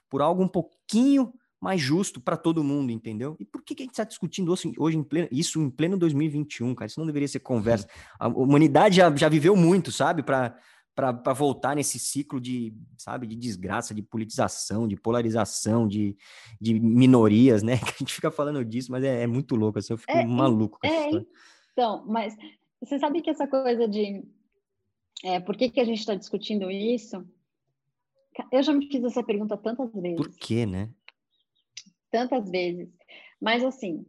[0.10, 1.34] por algo um pouquinho
[1.66, 3.36] mais justo para todo mundo, entendeu?
[3.40, 5.98] E por que, que a gente está discutindo hoje, hoje em pleno, isso em pleno
[5.98, 6.86] 2021, cara?
[6.86, 7.88] Isso não deveria ser conversa.
[8.20, 10.22] A humanidade já, já viveu muito, sabe?
[10.22, 10.56] Para
[10.94, 16.16] para voltar nesse ciclo de, sabe, de desgraça, de politização, de polarização, de,
[16.62, 17.76] de minorias, né?
[17.84, 20.26] Que a gente fica falando disso, mas é, é muito louco, assim, eu fico é,
[20.26, 21.28] maluco com essa é, história.
[21.74, 22.34] Então, mas
[22.80, 24.24] você sabe que essa coisa de
[25.22, 27.26] é, por que, que a gente está discutindo isso?
[28.50, 30.16] Eu já me fiz essa pergunta tantas vezes.
[30.16, 30.90] Por quê, né?
[32.18, 32.90] Tantas vezes.
[33.42, 34.06] Mas assim,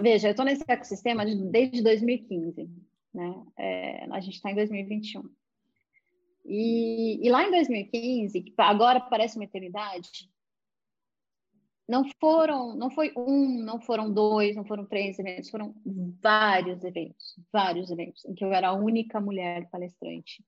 [0.00, 2.68] veja, eu estou nesse ecossistema desde 2015
[3.12, 3.42] né?
[3.58, 5.28] É, a gente está em 2021.
[6.44, 10.30] E, e lá em 2015, que agora parece uma eternidade,
[11.86, 15.74] não foram, não foi um, não foram dois, não foram três eventos, foram
[16.22, 20.44] vários eventos, vários eventos, em que eu era a única mulher palestrante,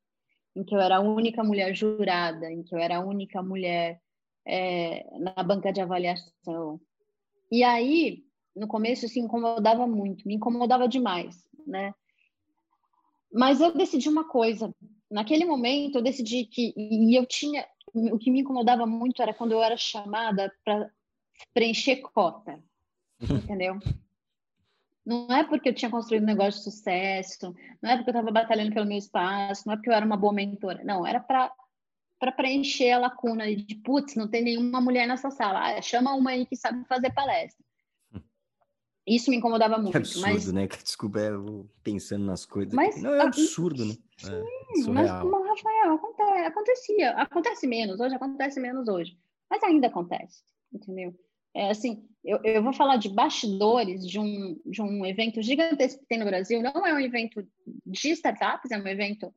[0.55, 4.01] em que eu era a única mulher jurada, em que eu era a única mulher
[4.47, 6.81] é, na banca de avaliação.
[7.51, 8.25] E aí,
[8.55, 11.95] no começo, se incomodava muito, me incomodava demais, né?
[13.33, 14.75] Mas eu decidi uma coisa.
[15.11, 16.75] Naquele momento, eu decidi que.
[16.77, 17.67] E eu tinha.
[17.95, 20.91] O que me incomodava muito era quando eu era chamada para
[21.55, 22.63] preencher cota.
[23.21, 23.79] Entendeu?
[25.05, 28.31] Não é porque eu tinha construído um negócio de sucesso, não é porque eu estava
[28.31, 30.85] batalhando pelo meu espaço, não é porque eu era uma boa mentora.
[30.85, 31.53] Não, era para
[32.23, 35.77] para preencher a lacuna de putz, não tem nenhuma mulher nessa sala.
[35.77, 37.67] Ah, chama uma aí que sabe fazer palestra.
[39.05, 39.91] Isso me incomodava muito.
[39.91, 40.53] Que absurdo, mas...
[40.53, 40.69] né?
[40.69, 42.73] Desculpa, eu pensando nas coisas.
[42.73, 43.95] Mas, não, é absurdo, né?
[44.19, 47.11] Sim, é, mas, mas, Rafael, acontece, acontecia.
[47.11, 49.19] Acontece menos, hoje acontece menos hoje.
[49.51, 51.13] Mas ainda acontece, entendeu?
[51.57, 56.07] É, assim, eu, eu vou falar de bastidores de um, de um evento gigantesco que
[56.07, 56.63] tem no Brasil.
[56.63, 57.45] Não é um evento
[57.85, 59.35] de startups, é um evento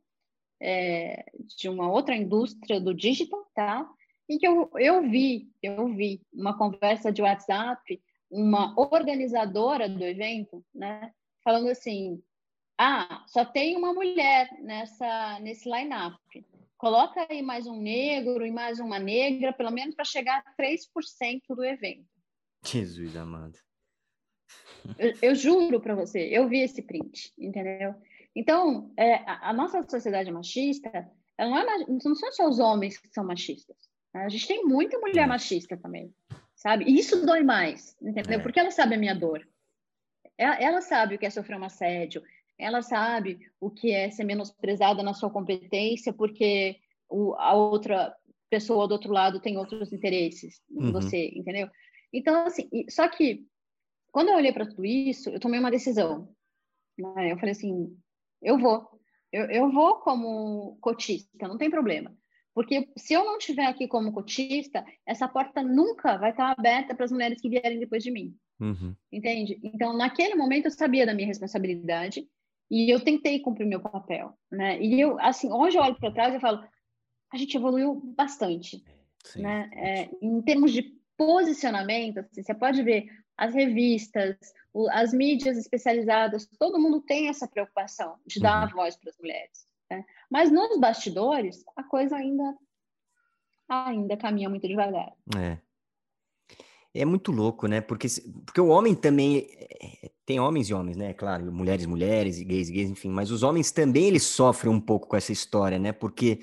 [0.62, 1.26] é,
[1.58, 3.90] de uma outra indústria do digital, tá?
[4.28, 10.66] E que eu, eu vi, eu vi uma conversa de WhatsApp, uma organizadora do evento,
[10.74, 11.12] né?
[11.44, 12.22] Falando assim,
[12.78, 16.18] ah, só tem uma mulher nessa nesse line-up.
[16.78, 21.42] Coloca aí mais um negro e mais uma negra, pelo menos para chegar a 3%
[21.50, 22.06] do evento.
[22.66, 23.58] Jesus amado.
[24.98, 27.96] Eu, eu juro para você, eu vi esse print, entendeu?
[28.36, 30.90] Então, é, a, a, nossa sociedade machista,
[31.40, 33.78] não, é, não são só os homens que são machistas.
[34.14, 34.26] Né?
[34.26, 35.28] A gente tem muita mulher é.
[35.28, 36.14] machista também,
[36.56, 36.86] sabe?
[36.86, 38.40] E isso dói mais, entendeu?
[38.40, 38.44] É.
[38.44, 39.48] Porque ela sabe a minha dor.
[40.38, 42.22] Ela, ela sabe o que é sofrer um assédio,
[42.58, 46.78] ela sabe o que é ser menosprezada na sua competência porque
[47.10, 48.16] o, a outra
[48.50, 50.92] pessoa do outro lado tem outros interesses em uhum.
[50.92, 51.70] você, entendeu?
[52.14, 53.46] Então, assim, só que
[54.12, 56.34] quando eu olhei para tudo isso, eu tomei uma decisão.
[56.98, 57.34] Né?
[57.34, 57.94] Eu falei assim,
[58.46, 58.88] eu vou.
[59.32, 62.16] Eu, eu vou como cotista, não tem problema.
[62.54, 67.04] Porque se eu não estiver aqui como cotista, essa porta nunca vai estar aberta para
[67.04, 68.34] as mulheres que vierem depois de mim.
[68.62, 68.96] Uhum.
[69.12, 69.60] Entende?
[69.62, 72.26] Então, naquele momento, eu sabia da minha responsabilidade
[72.72, 74.82] e eu tentei cumprir meu papel, né?
[74.82, 76.64] E eu, assim, hoje eu olho para trás e falo,
[77.34, 78.82] a gente evoluiu bastante,
[79.26, 79.42] Sim.
[79.42, 79.70] né?
[79.74, 84.38] É, em termos de posicionamento, assim, você pode ver as revistas,
[84.74, 88.76] o, as mídias especializadas, todo mundo tem essa preocupação de dar uhum.
[88.76, 89.68] voz para as mulheres.
[89.90, 90.04] Né?
[90.30, 92.56] Mas nos bastidores, a coisa ainda
[93.68, 95.12] ainda caminha muito devagar.
[95.36, 95.58] É.
[96.94, 97.82] É muito louco, né?
[97.82, 98.08] Porque,
[98.46, 101.14] porque o homem também é, tem homens e homens, né?
[101.14, 103.10] Claro, mulheres, mulheres, e gays, gays, enfim.
[103.10, 105.92] Mas os homens também eles sofrem um pouco com essa história, né?
[105.92, 106.40] Porque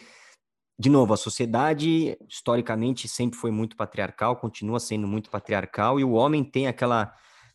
[0.82, 6.10] de novo, a sociedade historicamente sempre foi muito patriarcal, continua sendo muito patriarcal, e o
[6.10, 7.14] homem tem aquela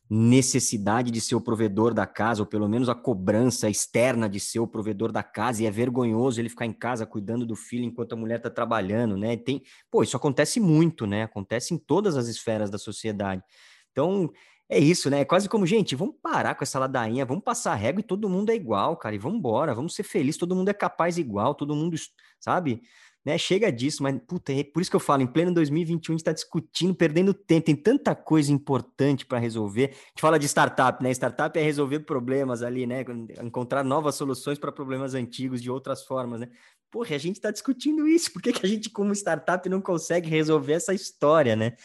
[0.10, 4.60] necessidade de ser o provedor da casa, ou pelo menos a cobrança externa de ser
[4.60, 8.14] o provedor da casa, e é vergonhoso ele ficar em casa cuidando do filho enquanto
[8.14, 9.36] a mulher está trabalhando, né?
[9.36, 9.62] Tem,
[9.92, 11.24] pô, isso acontece muito, né?
[11.24, 13.44] Acontece em todas as esferas da sociedade.
[13.92, 14.32] Então,
[14.70, 15.22] é isso, né?
[15.22, 18.30] É quase como, gente, vamos parar com essa ladainha, vamos passar a régua e todo
[18.30, 21.56] mundo é igual, cara, e vamos embora, vamos ser felizes, todo mundo é capaz igual,
[21.56, 21.98] todo mundo,
[22.40, 22.82] sabe?
[23.28, 23.38] Né?
[23.38, 26.22] Chega disso, mas puta, é por isso que eu falo, em pleno 2021 a gente
[26.22, 29.90] está discutindo, perdendo tempo, tem tanta coisa importante para resolver.
[29.92, 31.12] A gente fala de startup, né?
[31.12, 33.04] Startup é resolver problemas ali, né?
[33.44, 36.50] Encontrar novas soluções para problemas antigos de outras formas, né?
[36.90, 40.30] Porra, a gente está discutindo isso, por que, que a gente, como startup, não consegue
[40.30, 41.76] resolver essa história, né?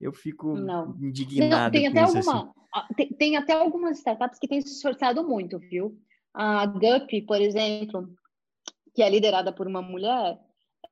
[0.00, 0.96] Eu fico não.
[1.00, 1.50] indignado.
[1.50, 2.94] Não, tem, até isso, alguma, assim.
[2.94, 5.98] tem, tem até algumas startups que têm se esforçado muito, viu?
[6.32, 8.08] A Gup, por exemplo,
[8.94, 10.38] que é liderada por uma mulher,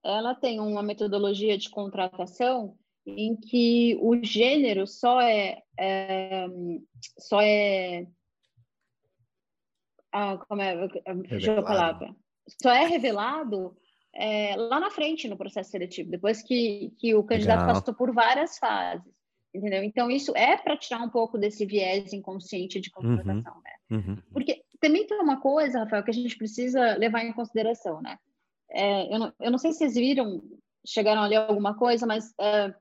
[0.04, 6.46] ela tem uma metodologia de contratação em que o gênero só é, é
[7.18, 8.06] só é
[10.12, 10.88] ah, como é,
[11.26, 11.60] revelado.
[11.60, 12.16] a palavra
[12.60, 13.76] só é revelado
[14.14, 17.74] é, lá na frente no processo seletivo depois que, que o candidato Legal.
[17.74, 19.12] passou por várias fases
[19.54, 23.62] entendeu então isso é para tirar um pouco desse viés inconsciente de contratação uhum.
[23.62, 24.16] né uhum.
[24.32, 28.16] porque também tem uma coisa Rafael que a gente precisa levar em consideração né
[28.72, 30.42] é, eu, não, eu não sei se vocês viram,
[30.86, 32.74] chegaram a ler alguma coisa, mas é,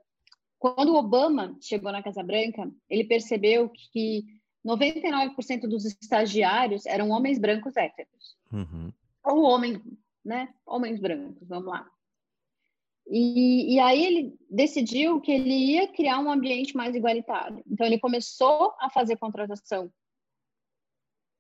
[0.58, 4.23] quando o Obama chegou na Casa Branca, ele percebeu que
[4.65, 8.38] 99% dos estagiários eram homens brancos héteros.
[8.51, 8.91] Uhum.
[9.25, 9.82] Ou homens,
[10.23, 10.54] né?
[10.65, 11.86] Homens brancos, vamos lá.
[13.08, 17.62] E, e, aí ele decidiu que ele ia criar um ambiente mais igualitário.
[17.67, 19.91] Então ele começou a fazer contratação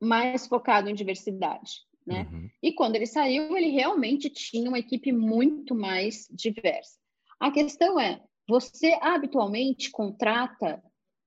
[0.01, 2.27] mais focado em diversidade né?
[2.31, 2.49] Uhum.
[2.61, 6.99] E quando ele saiu, ele realmente tinha uma equipe muito mais diversa.
[7.39, 10.81] A questão é, você habitualmente contrata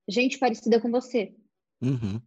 [0.07, 1.33] gente parecida com você.
[1.81, 2.21] Uhum.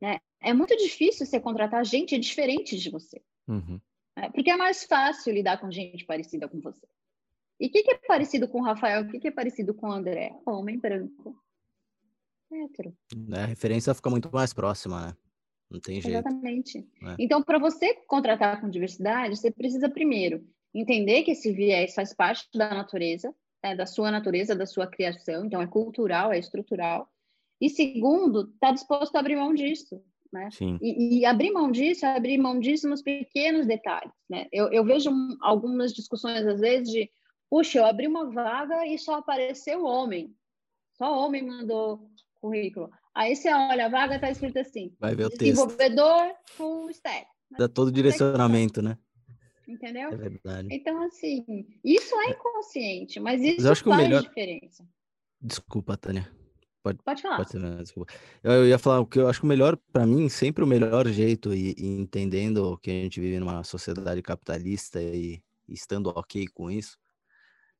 [0.00, 0.18] Né?
[0.40, 3.22] É muito difícil você contratar gente diferente de você.
[3.46, 3.80] Uhum.
[4.16, 4.30] Né?
[4.30, 6.86] Porque é mais fácil lidar com gente parecida com você.
[7.60, 9.02] E o que, que, é parecido com o Rafael?
[9.02, 10.32] O que, que é parecido com o André?
[10.46, 11.36] Homem branco.
[12.50, 12.96] Hétero.
[13.32, 15.16] É, a referência fica muito mais próxima, né?
[15.70, 16.16] Não tem jeito.
[16.16, 16.78] Exatamente.
[16.78, 17.16] É.
[17.18, 20.44] Então, para você contratar com diversidade, você precisa primeiro
[20.74, 25.44] entender que esse viés faz parte da natureza, é, da sua natureza, da sua criação,
[25.44, 27.08] então é cultural, é estrutural.
[27.60, 30.00] E segundo, está disposto a abrir mão disso.
[30.32, 30.48] Né?
[30.82, 34.12] E, e, abrir mão disso é abrir mão disso nos pequenos detalhes.
[34.28, 34.46] Né?
[34.52, 35.10] Eu, eu vejo
[35.40, 37.10] algumas discussões, às vezes, de
[37.50, 40.34] puxa, eu abri uma vaga e só apareceu homem.
[40.98, 42.90] Só homem mandou currículo.
[43.18, 45.40] Aí você olha, a vaga está escrita assim: Vai ver o texto.
[45.42, 47.26] desenvolvedor full stack.
[47.58, 48.96] Dá todo o direcionamento, né?
[49.66, 50.10] Entendeu?
[50.10, 50.68] É verdade.
[50.70, 51.44] Então, assim,
[51.84, 54.86] isso é inconsciente, mas isso Mas eu acho que o faz melhor- diferença.
[55.40, 56.30] Desculpa, Tânia.
[57.04, 57.38] Pode falar.
[57.38, 57.76] Pode ser, né?
[57.82, 58.12] desculpa.
[58.40, 60.66] Eu, eu ia falar o que eu acho que o melhor, para mim, sempre o
[60.66, 66.06] melhor jeito, e, e entendendo que a gente vive numa sociedade capitalista e, e estando
[66.10, 66.96] ok com isso,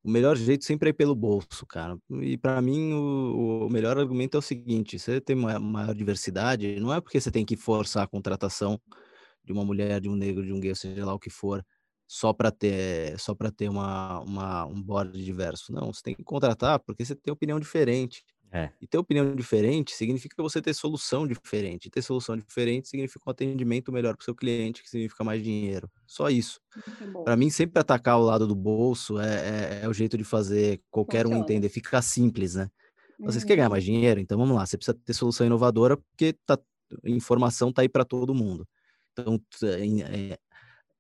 [0.03, 1.99] o melhor jeito sempre é ir pelo bolso, cara.
[2.23, 6.79] E para mim, o, o melhor argumento é o seguinte: você tem uma maior diversidade,
[6.81, 8.81] não é porque você tem que forçar a contratação
[9.45, 11.65] de uma mulher, de um negro, de um gay, seja lá o que for,
[12.07, 15.73] só para ter, só para ter uma, uma, um board diverso.
[15.73, 18.25] Não, você tem que contratar porque você tem opinião diferente.
[18.53, 18.73] É.
[18.81, 21.87] E ter opinião diferente significa você ter solução diferente.
[21.87, 25.43] E ter solução diferente significa um atendimento melhor para o seu cliente, que significa mais
[25.43, 25.91] dinheiro.
[26.07, 26.61] Só isso.
[27.13, 27.25] Bom.
[27.25, 30.81] Para mim, sempre atacar o lado do bolso é, é- é o jeito de fazer
[30.91, 31.43] qualquer um Funciona.
[31.43, 31.69] entender.
[31.69, 32.71] Fica simples, né?
[33.25, 33.73] Vocês querem ganhar Uhum.
[33.73, 34.21] mais dinheiro?
[34.21, 34.67] Então vamos lá.
[34.67, 36.59] Você precisa ter solução inovadora, porque tá,
[37.05, 38.67] informação tá aí para todo mundo.
[39.13, 40.39] Então, t- em, é,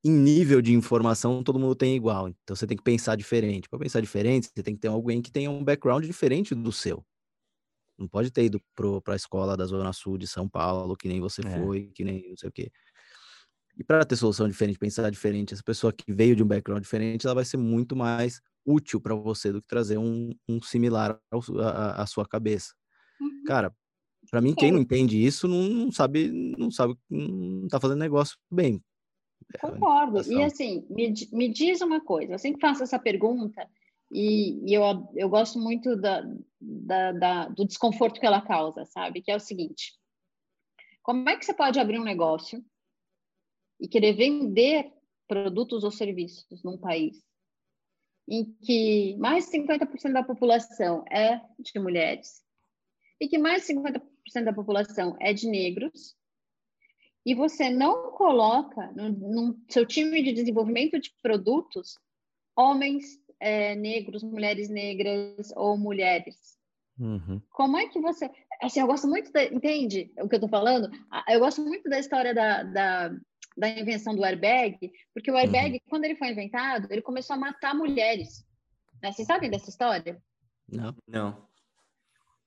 [0.05, 2.29] em nível de informação, todo mundo tem igual.
[2.29, 3.69] Então você tem que pensar diferente.
[3.69, 7.05] Para pensar diferente, você tem que ter alguém que tenha um background diferente do seu.
[7.99, 8.61] Não pode ter ido
[9.05, 11.51] para a escola da Zona Sul de São Paulo, que nem você É.
[11.59, 12.71] foi, que nem não sei o quê.
[13.77, 17.27] E para ter solução diferente, pensar diferente, essa pessoa que veio de um background diferente,
[17.27, 21.21] ela vai ser muito mais útil para você do que trazer um, um similar
[21.97, 22.75] à sua cabeça.
[23.21, 23.43] Uhum.
[23.47, 23.75] Cara,
[24.31, 24.83] para mim, quem não Concordo.
[24.83, 28.83] entende isso não, não sabe, não sabe, não tá fazendo negócio bem.
[29.55, 30.19] É, Concordo.
[30.19, 30.43] E informação.
[30.43, 33.69] assim, me, me diz uma coisa, eu sempre faço essa pergunta
[34.11, 34.83] e, e eu,
[35.15, 36.23] eu gosto muito da,
[36.61, 39.21] da- da- do desconforto que ela causa, sabe?
[39.23, 39.93] Que é o seguinte:
[41.03, 42.65] como é que você pode abrir um negócio
[43.81, 44.93] e querer vender
[45.27, 47.23] produtos ou serviços num país
[48.27, 52.43] em que mais de 50% da população é de mulheres
[53.21, 54.01] e que mais de 50%
[54.45, 56.15] da população é de negros
[57.25, 61.99] e você não coloca no, no seu time de desenvolvimento de produtos
[62.57, 66.59] homens eh, negros, mulheres negras ou mulheres.
[66.99, 67.41] Uhum.
[67.51, 68.29] Como é que você.
[68.61, 70.91] Assim, eu gosto muito, da, entende o que eu estou falando?
[71.11, 73.17] Ah, Eu gosto muito da história da, da,
[73.57, 77.75] da invenção do airbag, porque o airbag, quando ele foi inventado, ele começou a matar
[77.75, 78.45] mulheres.
[79.01, 79.13] Né?
[79.13, 80.21] Vocês sabem dessa história?
[80.69, 80.95] Não.
[81.07, 81.49] Não.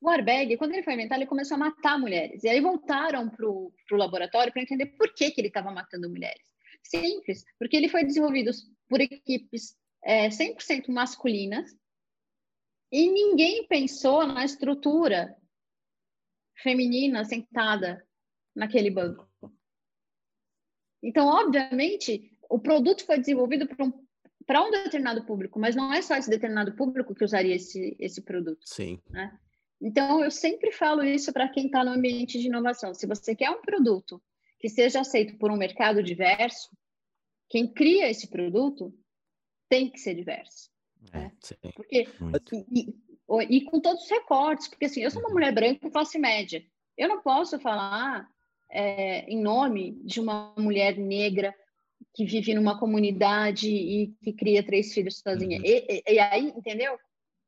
[0.02, 2.44] O airbag, quando ele foi inventado, ele começou a matar mulheres.
[2.44, 6.42] E aí voltaram para o laboratório para entender por que, que ele estava matando mulheres.
[6.84, 8.52] Simples, porque ele foi desenvolvido
[8.90, 11.76] por equipes é, 100% masculinas
[12.92, 15.36] e ninguém pensou na estrutura
[16.62, 18.06] feminina sentada
[18.56, 19.30] naquele banco.
[21.02, 26.16] Então, obviamente, o produto foi desenvolvido para um, um determinado público, mas não é só
[26.16, 28.62] esse determinado público que usaria esse, esse produto.
[28.66, 29.02] Sim.
[29.82, 32.94] Então, eu sempre falo isso para quem está no ambiente de inovação.
[32.94, 34.22] Se você quer um produto
[34.60, 36.70] que seja aceito por um mercado diverso,
[37.50, 38.94] quem cria esse produto
[39.72, 40.70] tem que ser diverso.
[41.14, 41.56] É, Sim.
[41.74, 42.06] Porque,
[42.70, 46.20] e, e- e com todos os recortes, porque assim, eu sou uma mulher branca classe
[46.20, 46.62] média.
[46.98, 48.28] Eu não posso falar
[48.70, 51.56] é, em nome de uma mulher negra
[52.14, 55.58] que vive numa comunidade e que cria três filhos sozinha.
[55.58, 55.64] Uhum.
[55.66, 56.98] E, e- aí, entendeu?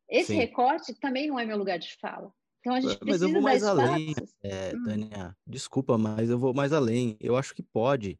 [0.09, 0.37] Esse Sim.
[0.37, 2.31] recorte também não é meu lugar de fala.
[2.61, 4.15] Então a gente Mas eu precisa vou mais além.
[4.41, 4.83] É, Hum.
[4.85, 7.17] Tânia, desculpa, mas eu vou mais além.
[7.19, 8.17] Eu acho que pode.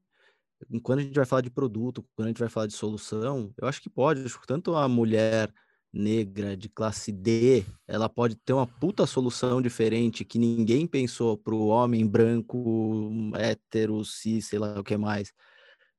[0.84, 3.68] Quando a gente vai falar de produto, quando a gente vai falar de solução, eu
[3.68, 4.24] acho que pode.
[4.26, 5.52] Acho que tanto a mulher
[5.94, 11.54] negra de classe D, ela pode ter uma puta solução diferente que ninguém pensou para
[11.54, 15.32] o homem branco, hétero, cis, sei lá o que mais,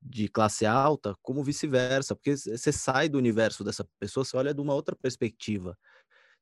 [0.03, 4.61] de classe alta, como vice-versa, porque você sai do universo dessa pessoa, você olha de
[4.61, 5.77] uma outra perspectiva.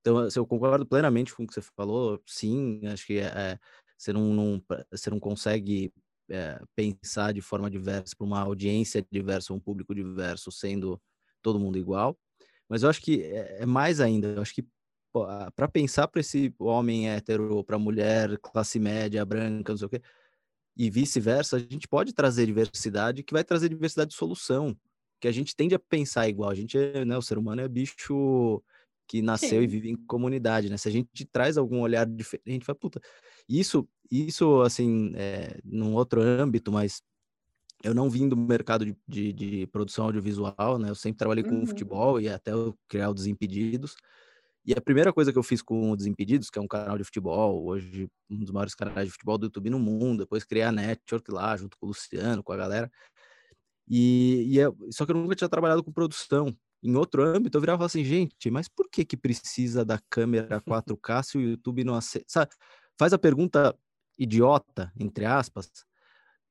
[0.01, 2.21] Então, assim, eu concordo plenamente com o que você falou.
[2.27, 3.59] Sim, acho que é,
[3.97, 5.93] você, não, não- você não consegue
[6.31, 11.01] é, pensar de forma diversa para uma audiência diversa, um público diverso, sendo
[11.43, 12.17] todo mundo igual.
[12.69, 14.29] Mas eu acho que é, é mais ainda.
[14.29, 14.67] Eu acho que
[15.57, 20.01] para pensar para esse homem hétero, para mulher classe média, branca, não sei o quê,
[20.77, 24.75] e vice-versa, a gente pode trazer diversidade, que vai trazer diversidade de solução,
[25.21, 26.51] que a gente tende a pensar igual.
[26.51, 28.63] A gente é, né, o ser humano é bicho
[29.13, 29.69] que nasceu e Sim.
[29.69, 30.77] vive em comunidade, né?
[30.79, 33.01] Se a gente traz algum olhar diferente, a gente fala, puta,
[33.49, 37.03] isso, isso assim, é, num outro âmbito, mas
[37.85, 40.91] eu não vim do mercado de, de, de produção audiovisual, né?
[40.91, 41.67] Eu sempre trabalhei com Uhum.
[41.67, 43.97] futebol e até eu criar o Desimpedidos.
[44.67, 47.05] E a primeira coisa que eu fiz com o Desimpedidos, que é um canal de
[47.05, 50.73] futebol, hoje um dos maiores canais de futebol do YouTube no mundo, depois criei a
[50.73, 52.91] Network lá, junto com o Luciano, com a galera.
[53.89, 56.57] E, e eu- só que eu nunca tinha trabalhado com produção.
[56.83, 59.99] Em outro âmbito, eu virava e falava assim, gente, mas por que que precisa da
[60.11, 62.27] câmera 4K se o YouTube não aceita?
[62.29, 62.53] Sabe?
[62.99, 63.77] faz a pergunta
[64.19, 65.71] idiota, entre aspas,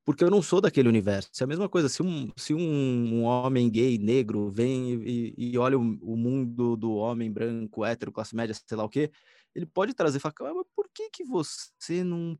[0.03, 1.29] porque eu não sou daquele universo.
[1.39, 5.77] É a mesma coisa, se um, se um, homem gay, negro, vem e, e olha
[5.77, 9.11] o, o, mundo do homem branco, hétero, classe média, sei lá o quê,
[9.55, 12.37] ele pode trazer e falar, mas por que, que você não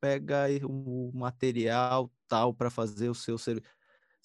[0.00, 3.68] pega o material tal para fazer o seu serviço?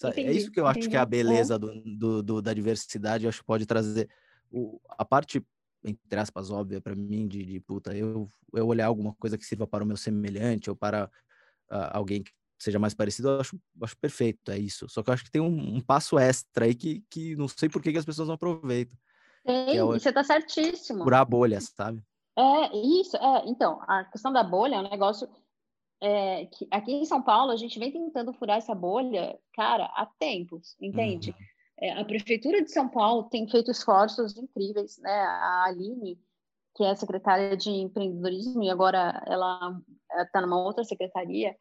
[0.10, 3.30] É isso que eu acho que é a beleza do, do, do, da diversidade, eu
[3.30, 4.10] acho que pode trazer
[4.52, 5.45] o, a parte
[5.84, 9.66] entre aspas, óbvia para mim de, de puta, eu, eu olhar alguma coisa que sirva
[9.66, 11.06] para o meu semelhante ou para
[11.72, 14.88] uh, alguém que seja mais parecido, eu acho, acho perfeito, é isso.
[14.88, 17.68] Só que eu acho que tem um, um passo extra aí que, que não sei
[17.68, 18.95] por que, que as pessoas não aproveitam.
[19.43, 21.04] Tem, é o, você tá certíssimo.
[21.04, 22.04] Furar bolhas, sabe?
[22.38, 25.28] É, isso, é, então, a questão da bolha é um negócio
[26.02, 30.08] é, que aqui em São Paulo a gente vem tentando furar essa bolha, cara, há
[30.18, 31.30] tempos, entende?
[31.30, 31.45] Uhum.
[31.82, 35.12] É, a Prefeitura de São Paulo tem feito esforços incríveis, né?
[35.12, 36.20] A Aline,
[36.76, 39.80] que é secretária de empreendedorismo e agora ela
[40.24, 41.56] está numa outra secretaria,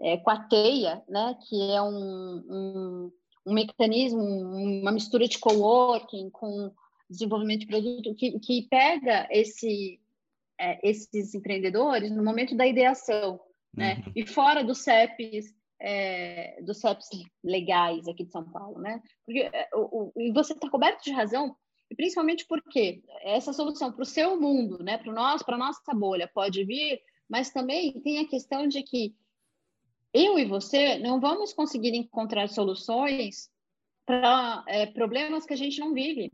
[0.00, 1.36] é, com a TEIA, né?
[1.48, 3.12] Que é um, um,
[3.46, 6.72] um mecanismo, uma mistura de coworking com
[7.08, 10.00] desenvolvimento de produto que, que pega esse,
[10.60, 13.40] é, esses empreendedores no momento da ideação,
[13.74, 14.02] né?
[14.06, 14.12] Uhum.
[14.16, 17.08] E fora dos CEPs é, dos CEPs
[17.42, 19.02] legais aqui de São Paulo, né?
[19.24, 21.56] Porque é, o, o, e você está coberto de razão,
[21.96, 24.98] principalmente porque essa solução para o seu mundo, né?
[24.98, 29.14] Para nós, para nossa bolha, pode vir, mas também tem a questão de que
[30.12, 33.48] eu e você não vamos conseguir encontrar soluções
[34.04, 36.30] para é, problemas que a gente não vive,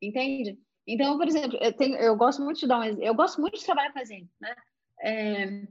[0.00, 0.58] entende?
[0.86, 3.64] Então, por exemplo, eu, tenho, eu gosto muito de dar um, eu gosto muito de
[3.64, 4.56] trabalhar com exemplo, né?
[5.02, 5.66] É,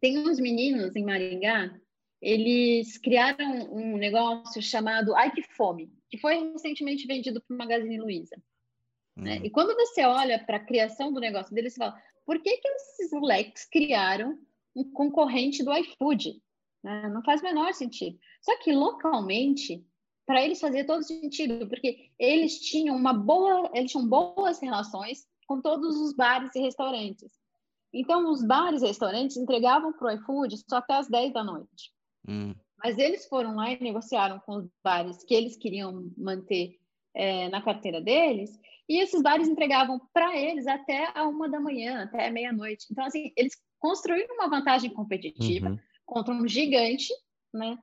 [0.00, 1.78] tem uns meninos em Maringá
[2.20, 7.98] eles criaram um negócio chamado Ai Que Fome, que foi recentemente vendido para o Magazine
[7.98, 8.36] Luiza.
[9.16, 9.38] Né?
[9.38, 9.44] Uhum.
[9.44, 12.68] E quando você olha para a criação do negócio deles, você fala, por que, que
[12.68, 14.38] esses moleques criaram
[14.74, 16.42] um concorrente do iFood?
[16.82, 17.08] Né?
[17.08, 18.18] Não faz o menor sentido.
[18.42, 19.84] Só que localmente,
[20.26, 25.60] para eles fazia todo sentido, porque eles tinham uma boa, eles tinham boas relações com
[25.60, 27.32] todos os bares e restaurantes.
[27.92, 31.92] Então, os bares e restaurantes entregavam para o iFood só até as 10 da noite.
[32.28, 32.54] Hum.
[32.82, 36.78] Mas eles foram lá e negociaram com os bares que eles queriam manter
[37.14, 38.50] é, na carteira deles,
[38.88, 42.86] e esses bares entregavam para eles até a uma da manhã, até meia-noite.
[42.90, 45.78] Então, assim, eles construíram uma vantagem competitiva uhum.
[46.06, 47.12] contra um gigante,
[47.52, 47.78] né?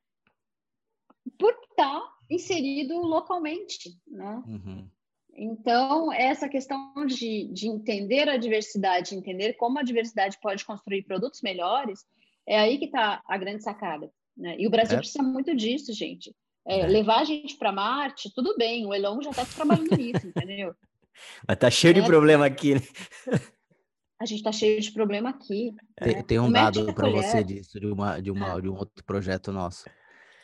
[1.38, 4.44] Por estar inserido localmente, né?
[4.48, 4.90] Uhum.
[5.36, 11.42] Então, essa questão de, de entender a diversidade, entender como a diversidade pode construir produtos
[11.42, 12.06] melhores,
[12.48, 14.10] é aí que está a grande sacada.
[14.38, 14.56] Né?
[14.58, 15.00] E o Brasil é.
[15.00, 16.34] precisa muito disso, gente.
[16.66, 16.88] É, é.
[16.88, 20.74] Levar a gente para Marte, tudo bem, o Elon já está trabalhando nisso, entendeu?
[21.48, 22.06] Mas tá cheio de é.
[22.06, 22.82] problema aqui, né?
[24.20, 25.76] A gente está cheio de problema aqui.
[25.98, 26.24] Tem, né?
[26.24, 29.86] tem um dado para você disso, de, uma, de, uma, de um outro projeto nosso.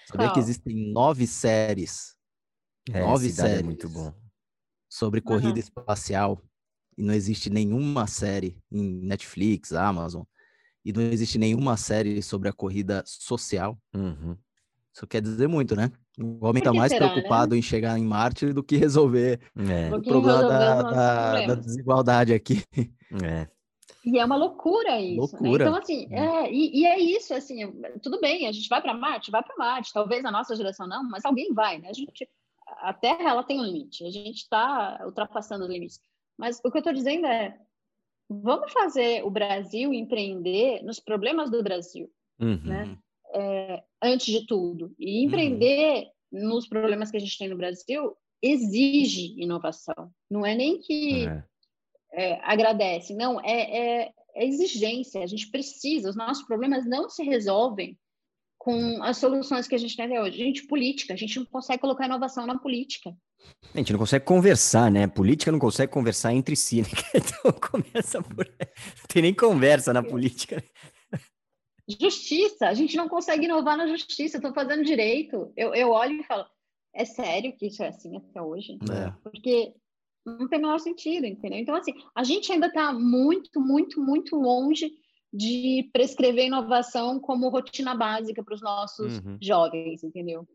[0.06, 0.34] Sabia Qual?
[0.34, 2.16] que existem nove séries.
[2.92, 3.62] É, nove séries.
[3.62, 4.14] muito bom.
[4.92, 5.60] Sobre corrida uhum.
[5.60, 6.42] espacial.
[6.98, 10.24] E não existe nenhuma série em Netflix, Amazon,
[10.84, 13.78] e não existe nenhuma série sobre a corrida social.
[13.96, 14.36] Uhum.
[14.94, 15.90] Isso quer dizer muito, né?
[16.20, 17.14] O homem está mais será, né?
[17.14, 17.60] preocupado né?
[17.60, 19.96] em chegar em Marte do que resolver é.
[19.96, 22.64] o problema da, da, da, desigualdade aqui.
[23.24, 23.48] É.
[24.06, 25.36] E é uma loucura isso.
[25.40, 25.50] Né?
[25.50, 25.66] Loucura.
[25.66, 25.70] Né?
[25.70, 26.16] Então, assim, hum.
[26.16, 27.72] é, e, e, é isso, assim,
[28.02, 31.04] tudo bem, a gente vai para Marte, vai para Marte, talvez a nossa geração não,
[31.10, 31.90] mas alguém vai, né?
[31.90, 32.28] A, gente,
[32.82, 36.00] a Terra, ela tem um limite, a gente está ultrapassando os limites.
[36.38, 37.58] Mas o que eu estou dizendo é,
[38.30, 42.10] vamos fazer o Brasil empreender nos problemas do Brasil,
[42.40, 42.62] uhum.
[42.64, 42.98] né?
[43.34, 44.94] É, antes de tudo.
[45.00, 45.28] E uhum.
[45.28, 46.50] empreender uhum.
[46.50, 50.12] nos problemas que a gente tem no Brasil exige inovação.
[50.30, 51.44] Não é nem que é.
[52.14, 55.22] É, agradece, não, é, é, é exigência.
[55.22, 57.98] A gente precisa, os nossos problemas não se resolvem
[58.62, 60.40] com as soluções que a gente tem hoje.
[60.40, 63.12] A gente, política, a gente não consegue colocar inovação na política.
[63.74, 65.08] A gente não consegue conversar, né?
[65.08, 66.88] Política não consegue conversar entre si, né?
[67.16, 68.46] Então começa por.
[68.46, 70.64] Não tem nem conversa na política.
[72.00, 74.38] Justiça, a gente não consegue inovar na justiça.
[74.38, 75.52] Estou fazendo direito.
[75.58, 76.46] Eu, eu olho e falo,
[76.94, 78.78] é sério que isso é assim até hoje?
[78.92, 79.12] É.
[79.24, 79.74] Porque
[80.24, 81.58] não tem o menor sentido, entendeu?
[81.58, 84.94] Então, assim, a gente ainda está muito, muito, muito longe
[85.34, 89.38] de prescrever inovação como rotina básica para os nossos uhum.
[89.42, 90.48] jovens, entendeu?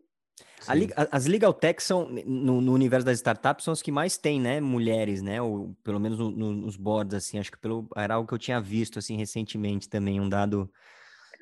[0.66, 4.40] A, as legal tech são, no, no, universo das startups, são as que mais tem,
[4.40, 8.14] né, mulheres, né, ou pelo menos no, no, nos boards, assim, acho que pelo, era
[8.14, 10.70] algo que eu tinha visto, assim, recentemente também, um dado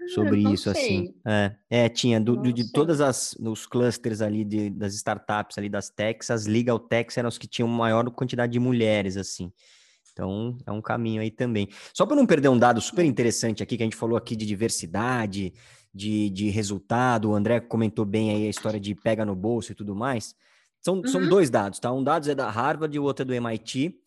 [0.08, 0.80] sobre isso, assim.
[0.80, 0.98] sei.
[0.98, 1.14] assim.
[1.70, 5.68] É, é tinha, do, do, de todas as, os clusters ali de, das startups ali,
[5.68, 9.52] das techs, as legal techs eram as que tinham maior quantidade de mulheres, assim.
[10.14, 11.68] Então, é um caminho aí também.
[11.92, 14.46] Só para não perder um dado super interessante aqui, que a gente falou aqui de
[14.46, 15.52] diversidade,
[15.92, 19.74] de, de resultado, o André comentou bem aí a história de pega no bolso e
[19.74, 20.34] tudo mais.
[20.80, 21.06] São, uhum.
[21.06, 21.92] são dois dados, tá?
[21.92, 24.00] Um dado é da Harvard e o outro é do MIT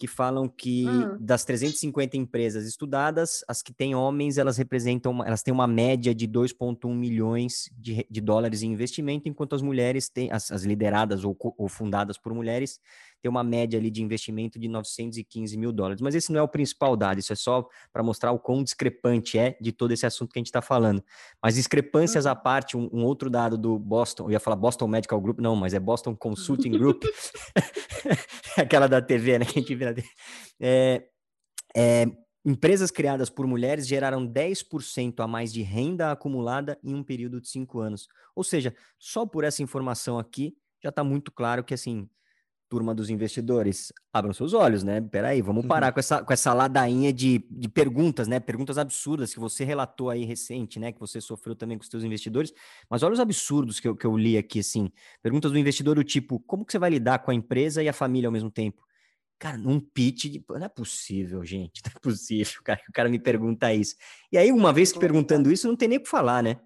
[0.00, 1.18] que falam que hum.
[1.20, 6.26] das 350 empresas estudadas, as que têm homens, elas representam, elas têm uma média de
[6.26, 11.36] 2,1 milhões de, de, dólares em investimento, enquanto as mulheres têm, as, as lideradas ou,
[11.38, 12.80] ou, fundadas por mulheres,
[13.20, 16.00] têm uma média ali de investimento de 915 mil dólares.
[16.00, 19.38] Mas esse não é o principal dado, isso é só para mostrar o quão discrepante
[19.38, 21.02] é de todo esse assunto que a gente está falando.
[21.42, 25.20] Mas discrepâncias à parte, um, um, outro dado do Boston, eu ia falar Boston Medical
[25.20, 27.02] Group, não, mas é Boston Consulting Group,
[28.56, 29.94] aquela da TV, né, que a gente vira
[30.60, 31.04] é,
[31.76, 32.06] é,
[32.44, 37.48] empresas criadas por mulheres geraram 10% a mais de renda acumulada em um período de
[37.48, 38.08] cinco anos.
[38.34, 42.08] Ou seja, só por essa informação aqui já está muito claro que assim,
[42.70, 45.00] turma dos investidores, abram seus olhos, né?
[45.00, 45.92] Peraí, vamos parar uhum.
[45.94, 48.38] com, essa, com essa ladainha de, de perguntas, né?
[48.38, 50.92] Perguntas absurdas que você relatou aí recente, né?
[50.92, 52.54] Que você sofreu também com os seus investidores.
[52.88, 54.88] Mas olha os absurdos que eu, que eu li aqui, assim.
[55.20, 57.92] Perguntas do investidor do tipo, como que você vai lidar com a empresa e a
[57.92, 58.80] família ao mesmo tempo?
[59.36, 60.44] Cara, num pitch, de...
[60.48, 63.96] não é possível, gente, não é possível, cara, o cara me pergunta isso.
[64.30, 66.60] E aí, uma vez que perguntando isso, não tem nem o que falar, né?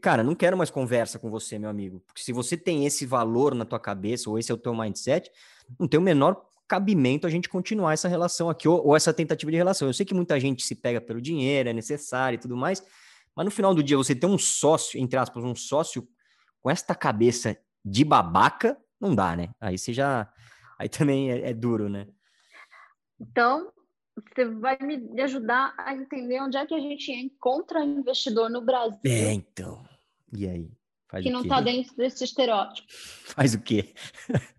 [0.00, 3.54] Cara, não quero mais conversa com você, meu amigo, porque se você tem esse valor
[3.54, 5.30] na tua cabeça, ou esse é o teu mindset,
[5.78, 9.50] não tem o menor cabimento a gente continuar essa relação aqui, ou, ou essa tentativa
[9.50, 9.88] de relação.
[9.88, 12.82] Eu sei que muita gente se pega pelo dinheiro, é necessário e tudo mais,
[13.34, 16.06] mas no final do dia, você ter um sócio, entre aspas, um sócio
[16.60, 19.48] com esta cabeça de babaca, não dá, né?
[19.60, 20.30] Aí você já
[20.82, 22.08] Aí também é, é duro, né?
[23.20, 23.72] Então,
[24.16, 29.00] você vai me ajudar a entender onde é que a gente encontra investidor no Brasil.
[29.04, 29.82] É, então.
[30.32, 30.70] E aí?
[31.08, 32.86] Faz que não está dentro desse estereótipo.
[33.34, 33.94] Faz o quê?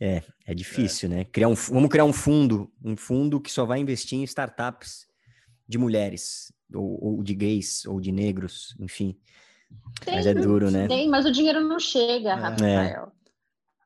[0.00, 1.16] é, é difícil, é.
[1.16, 1.24] né?
[1.24, 5.06] Criar um, vamos criar um fundo, um fundo que só vai investir em startups
[5.66, 9.18] de mulheres, ou, ou de gays, ou de negros, enfim.
[10.04, 10.86] Tem, mas é duro, né?
[10.86, 12.34] Tem, mas o dinheiro não chega, é.
[12.34, 13.12] Rafael.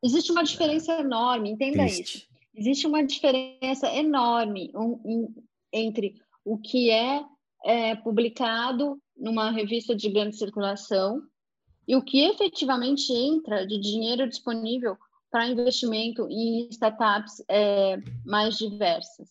[0.03, 0.07] É.
[0.07, 2.19] Existe uma diferença enorme, entenda Triste.
[2.19, 2.28] isso.
[2.59, 5.35] Existe uma diferença enorme um, um,
[5.73, 7.25] entre o que é,
[7.65, 11.23] é publicado numa revista de grande circulação
[11.87, 14.97] e o que efetivamente entra de dinheiro disponível
[15.31, 19.29] para investimento em startups é, mais diversas.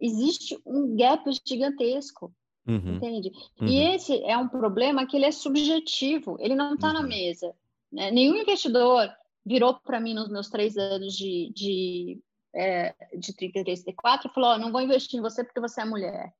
[0.00, 2.32] Existe um gap gigantesco,
[2.66, 2.96] uhum.
[2.96, 3.32] entende?
[3.60, 3.68] Uhum.
[3.68, 6.94] E esse é um problema que ele é subjetivo, ele não está uhum.
[6.94, 7.54] na mesa.
[7.92, 8.10] Né?
[8.10, 9.10] Nenhum investidor
[9.48, 12.22] virou para mim nos meus três anos de, de,
[12.54, 15.84] é, de 33 T4 e falou: oh, não vou investir em você porque você é
[15.84, 16.34] mulher.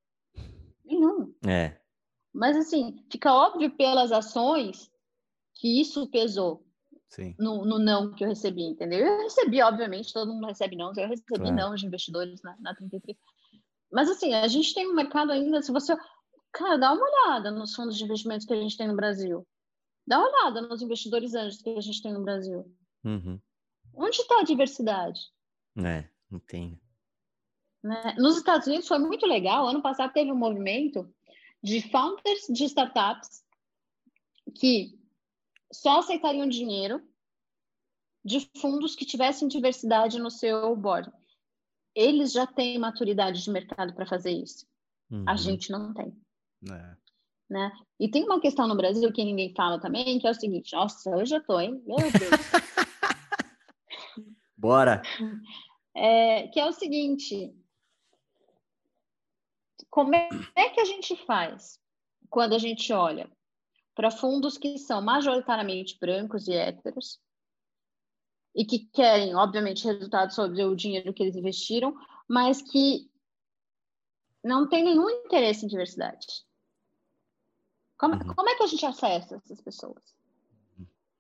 [0.85, 1.35] Nenhum.
[1.47, 1.79] É.
[2.33, 4.91] Mas, assim, fica óbvio pelas ações
[5.55, 6.65] que isso pesou
[7.39, 9.01] no, no, não que eu recebi, entendeu?
[9.01, 11.55] Eu recebi, obviamente, todo mundo recebe não, eu recebi claro.
[11.55, 13.17] não de investidores na, na 33.
[13.91, 15.97] Mas, assim, a gente tem um mercado ainda, se você.
[16.53, 19.47] Cara, dá uma olhada nos fundos de investimentos que a gente tem no Brasil.
[20.07, 22.65] Dá uma olhada nos investidores anjos que a gente tem no Brasil.
[23.05, 23.40] Uhum.
[23.94, 25.20] Onde está a diversidade?
[25.76, 26.80] É, não tem.
[27.82, 28.14] Né?
[28.18, 29.66] Nos Estados Unidos foi muito legal.
[29.66, 31.12] Ano passado teve um movimento
[31.62, 33.42] de founders de startups
[34.55, 34.99] que
[35.72, 37.03] só aceitariam dinheiro
[38.24, 41.11] de fundos que tivessem diversidade no seu board.
[41.94, 44.66] Eles já têm maturidade de mercado para fazer isso.
[45.11, 45.24] Uhum.
[45.26, 46.16] A gente não tem.
[46.70, 46.96] É.
[47.51, 47.72] Né?
[47.99, 51.16] E tem uma questão no Brasil que ninguém fala também, que é o seguinte: nossa,
[51.16, 51.82] hoje eu tô, hein?
[51.86, 52.09] Meu Deus.
[54.59, 55.03] Bora!
[55.95, 57.55] É, que é o seguinte:
[59.89, 61.81] como é que a gente faz
[62.29, 63.31] quando a gente olha
[63.95, 67.21] para fundos que são majoritariamente brancos e héteros
[68.55, 71.95] e que querem, obviamente, resultados sobre o dinheiro que eles investiram,
[72.29, 73.11] mas que
[74.43, 76.27] não tem nenhum interesse em diversidade?
[77.97, 78.35] Como, uhum.
[78.35, 80.17] como é que a gente acessa essas pessoas?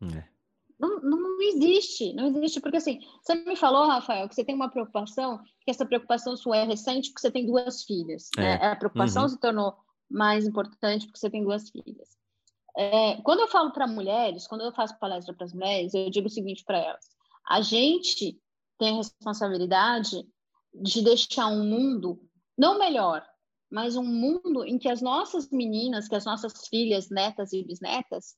[0.02, 0.37] É.
[0.78, 4.70] Não, não existe, não existe, porque assim, você me falou, Rafael, que você tem uma
[4.70, 8.42] preocupação, que essa preocupação sua é recente porque você tem duas filhas, é.
[8.42, 8.54] né?
[8.66, 9.28] A preocupação uhum.
[9.28, 9.74] se tornou
[10.08, 12.16] mais importante porque você tem duas filhas.
[12.76, 16.28] É, quando eu falo para mulheres, quando eu faço palestra para as mulheres, eu digo
[16.28, 17.04] o seguinte para elas:
[17.48, 18.40] a gente
[18.78, 20.24] tem a responsabilidade
[20.72, 22.20] de deixar um mundo
[22.56, 23.26] não melhor,
[23.68, 28.36] mas um mundo em que as nossas meninas, que as nossas filhas, netas e bisnetas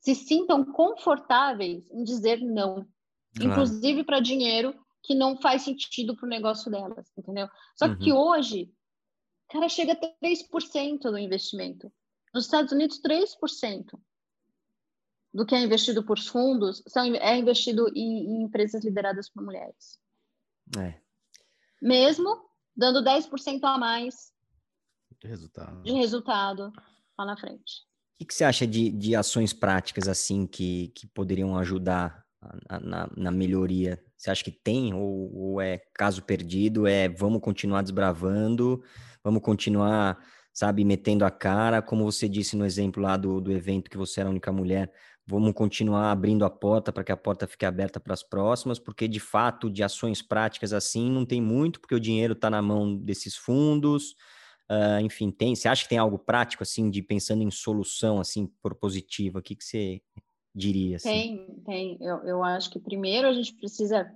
[0.00, 2.86] se sintam confortáveis em dizer não,
[3.34, 3.50] claro.
[3.50, 7.48] inclusive para dinheiro que não faz sentido para o negócio delas, entendeu?
[7.76, 7.98] Só uhum.
[7.98, 8.72] que hoje,
[9.48, 11.92] cara, chega a 3% do investimento.
[12.34, 13.98] Nos Estados Unidos, 3%
[15.32, 20.00] do que é investido por fundos são, é investido em, em empresas lideradas por mulheres.
[20.76, 21.00] É.
[21.80, 24.32] Mesmo dando 10% a mais
[25.20, 25.82] de resultado.
[25.82, 26.72] de resultado
[27.18, 27.85] lá na frente.
[28.16, 32.24] O que, que você acha de, de ações práticas assim que, que poderiam ajudar
[32.80, 34.02] na, na, melhoria?
[34.16, 36.86] Você acha que tem ou, ou, é caso perdido?
[36.86, 38.82] É vamos continuar desbravando,
[39.22, 40.18] vamos continuar,
[40.50, 44.20] sabe, metendo a cara, como você disse no exemplo lá do, do evento que você
[44.20, 44.90] era a única mulher,
[45.26, 49.06] vamos continuar abrindo a porta para que a porta fique aberta para as próximas, porque
[49.06, 52.96] de fato de ações práticas assim não tem muito, porque o dinheiro está na mão
[52.96, 54.14] desses fundos.
[54.70, 55.54] Uh, enfim, tem.
[55.54, 59.38] Você acha que tem algo prático assim de pensando em solução assim propositiva?
[59.38, 60.02] O que, que você
[60.54, 60.96] diria?
[60.96, 61.08] Assim?
[61.08, 61.98] Tem, tem.
[62.00, 64.12] Eu, eu acho que primeiro a gente precisa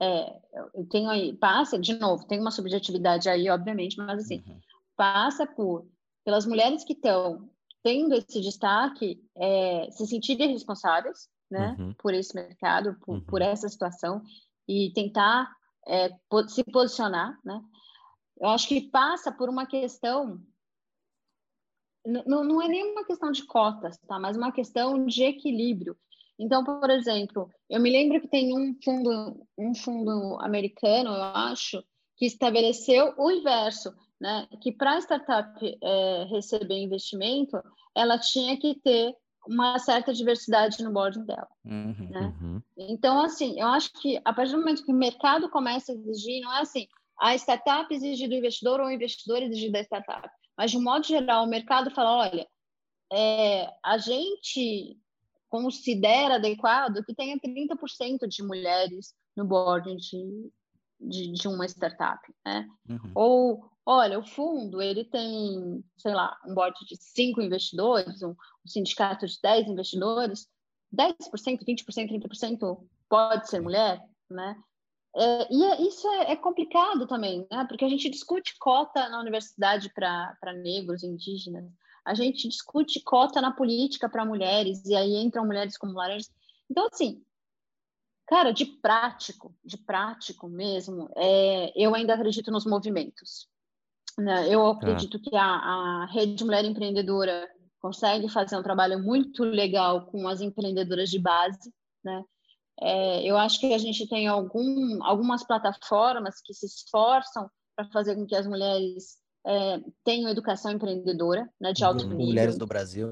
[0.00, 0.40] é,
[0.74, 4.58] eu tenho aí passa de novo tem uma subjetividade aí obviamente, mas assim uhum.
[4.96, 5.86] passa por
[6.24, 7.48] pelas mulheres que estão
[7.82, 11.94] tendo esse destaque, é, se sentirem responsáveis né, uhum.
[11.94, 13.24] por esse mercado, por, uhum.
[13.24, 14.22] por, essa situação,
[14.68, 15.50] e tentar
[15.86, 16.10] é,
[16.48, 17.38] se posicionar.
[17.44, 17.60] Né?
[18.42, 20.38] Eu acho que passa por uma questão.
[22.04, 24.18] Não, não é nem uma questão de cotas, tá?
[24.18, 25.96] mas uma questão de equilíbrio.
[26.36, 31.80] Então, por exemplo, eu me lembro que tem um fundo, um fundo americano, eu acho,
[32.16, 37.60] que estabeleceu o inverso né, que para a startup é, receber investimento,
[37.92, 39.16] ela tinha que ter
[39.48, 41.48] uma certa diversidade no board dela.
[41.64, 42.32] Uhum, né?
[42.40, 42.62] uhum.
[42.78, 46.40] Então, assim, eu acho que a partir do momento que o mercado começa a exigir,
[46.40, 46.86] não é assim,
[47.22, 51.06] a startup exige do investidor ou o investidor exige da startup, mas de um modo
[51.06, 52.46] geral, o mercado fala, olha,
[53.12, 54.98] é, a gente
[55.48, 60.50] considera adequado que tenha 30% de mulheres no board de,
[61.00, 62.68] de, de uma startup, né?
[62.88, 63.12] Uhum.
[63.14, 68.66] Ou olha, o fundo ele tem, sei lá, um board de cinco investidores, um, um
[68.66, 70.48] sindicato de 10 investidores,
[70.92, 74.56] 10%, 20%, 30% pode ser mulher, né?
[75.14, 77.64] É, e é, isso é, é, complicado também, né?
[77.68, 81.70] Porque a gente discute cota na universidade para negros, indígenas,
[82.04, 86.30] a gente discute cota na política para mulheres, e aí entram mulheres como laranjas.
[86.70, 87.22] Então, assim,
[88.26, 93.46] cara, de prático, de prático mesmo, é, eu ainda acredito nos movimentos.
[94.18, 94.48] Né?
[94.48, 94.78] Eu tá.
[94.78, 97.48] acredito que a, a Rede Mulher Empreendedora
[97.80, 101.72] consegue fazer um trabalho muito legal com as empreendedoras de base,
[102.04, 102.24] né?
[102.80, 108.14] É, eu acho que a gente tem algum, algumas plataformas que se esforçam para fazer
[108.14, 112.26] com que as mulheres é, tenham educação empreendedora, né, de alto nível.
[112.26, 113.08] Mulheres do Brasil.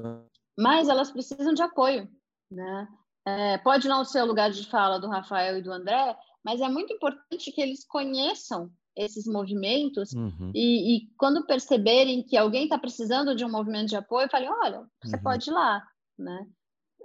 [0.57, 2.09] Mas elas precisam de apoio,
[2.49, 2.87] né?
[3.25, 6.67] É, pode não ser o lugar de fala do Rafael e do André, mas é
[6.67, 10.51] muito importante que eles conheçam esses movimentos uhum.
[10.53, 14.85] e, e, quando perceberem que alguém está precisando de um movimento de apoio, falem, olha,
[15.01, 15.23] você uhum.
[15.23, 15.81] pode ir lá,
[16.17, 16.45] né?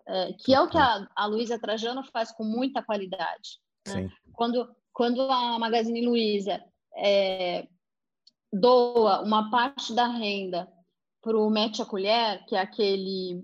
[0.09, 3.59] É, que é o que a, a Luísa Trajano faz com muita qualidade.
[3.89, 4.09] Né?
[4.33, 6.63] Quando, quando a Magazine Luiza
[6.97, 7.67] é,
[8.53, 10.69] doa uma parte da renda
[11.21, 13.43] para o Mete a Colher, que é aquele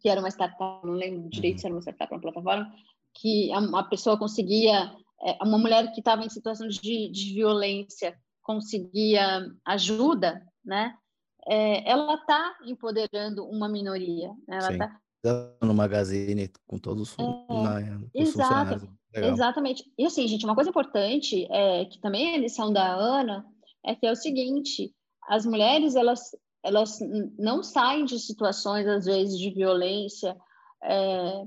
[0.00, 1.60] que era uma startup, não lembro direito uhum.
[1.60, 2.72] se era uma startup ou uma plataforma,
[3.14, 9.46] que a, pessoa conseguia é, uma mulher que estava em situação de, de, violência conseguia
[9.64, 10.94] ajuda, né?
[11.46, 14.28] É, ela está empoderando uma minoria.
[14.46, 14.58] Né?
[14.58, 14.78] Ela Sim.
[15.62, 19.84] No magazine com todos os, é, na, exato, Exatamente.
[19.98, 23.44] E assim, gente, uma coisa importante é que também a lição da Ana
[23.84, 24.94] é que é o seguinte:
[25.28, 26.30] as mulheres elas
[26.62, 26.98] elas
[27.38, 30.36] não saem de situações às vezes de violência
[30.82, 31.44] é,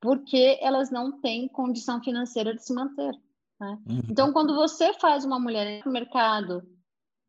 [0.00, 3.12] porque elas não têm condição financeira de se manter.
[3.58, 3.78] Né?
[3.88, 4.02] Uhum.
[4.10, 6.62] Então, quando você faz uma mulher no mercado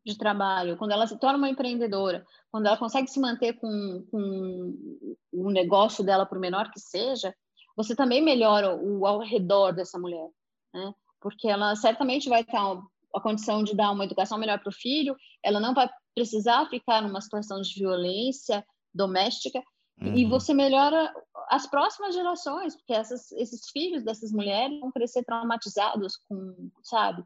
[0.06, 5.16] de trabalho, quando ela se torna uma empreendedora, quando ela consegue se manter com, com
[5.36, 7.34] o negócio dela, por menor que seja,
[7.76, 10.30] você também melhora o ao redor dessa mulher,
[10.74, 10.94] né?
[11.20, 15.16] Porque ela certamente vai ter a condição de dar uma educação melhor para o filho,
[15.44, 19.62] ela não vai precisar ficar numa situação de violência doméstica,
[20.02, 20.16] uhum.
[20.16, 21.14] e você melhora
[21.50, 27.24] as próximas gerações, porque essas, esses filhos dessas mulheres vão crescer traumatizados com, sabe?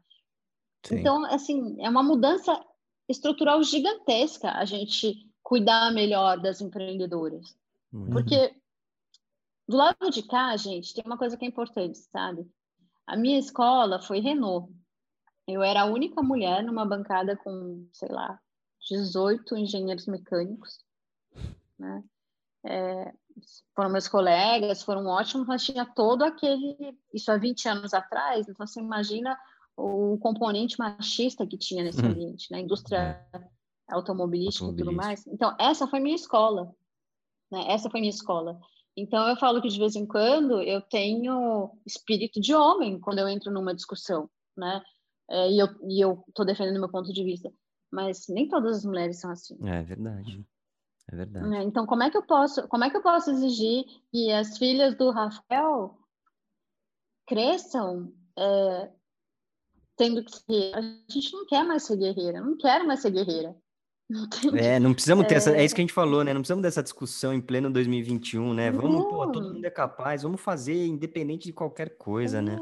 [0.84, 0.96] Sim.
[0.98, 2.58] Então, assim, é uma mudança
[3.08, 7.56] estrutural gigantesca a gente cuidar melhor das empreendedoras.
[7.92, 8.10] Uhum.
[8.10, 8.54] Porque
[9.68, 12.44] do lado de cá, gente, tem uma coisa que é importante, sabe?
[13.06, 14.72] A minha escola foi Renault.
[15.46, 18.38] Eu era a única mulher numa bancada com, sei lá,
[18.88, 20.80] 18 engenheiros mecânicos,
[21.78, 22.02] né?
[22.64, 23.12] É,
[23.74, 26.76] foram meus colegas, foram ótimos, mas tinha todo aquele,
[27.14, 29.38] isso há 20 anos atrás, então você imagina
[29.76, 32.10] o componente machista que tinha nesse uhum.
[32.10, 32.60] ambiente, né?
[32.60, 33.40] Indústria é.
[33.88, 35.26] automobilística e tudo mais.
[35.26, 36.74] Então, essa foi minha escola,
[37.50, 37.64] né?
[37.68, 38.58] Essa foi minha escola.
[38.96, 43.28] Então, eu falo que de vez em quando eu tenho espírito de homem quando eu
[43.28, 44.82] entro numa discussão, né?
[45.30, 47.52] É, e eu e eu tô defendendo meu ponto de vista,
[47.90, 49.56] mas nem todas as mulheres são assim.
[49.64, 50.44] É verdade.
[51.10, 51.48] É verdade.
[51.48, 51.62] Né?
[51.62, 54.96] Então, como é que eu posso, como é que eu posso exigir que as filhas
[54.96, 55.96] do Rafael
[57.26, 58.90] cresçam é,
[59.96, 60.72] tendo que.
[60.74, 60.80] A
[61.12, 63.56] gente não quer mais ser guerreira, não quero mais ser guerreira.
[64.56, 65.36] É, não precisamos ter é...
[65.36, 65.56] essa.
[65.56, 66.32] É isso que a gente falou, né?
[66.32, 68.70] Não precisamos dessa discussão em pleno 2021, né?
[68.70, 72.42] Vamos, pô, todo mundo é capaz, vamos fazer independente de qualquer coisa, é.
[72.42, 72.58] né?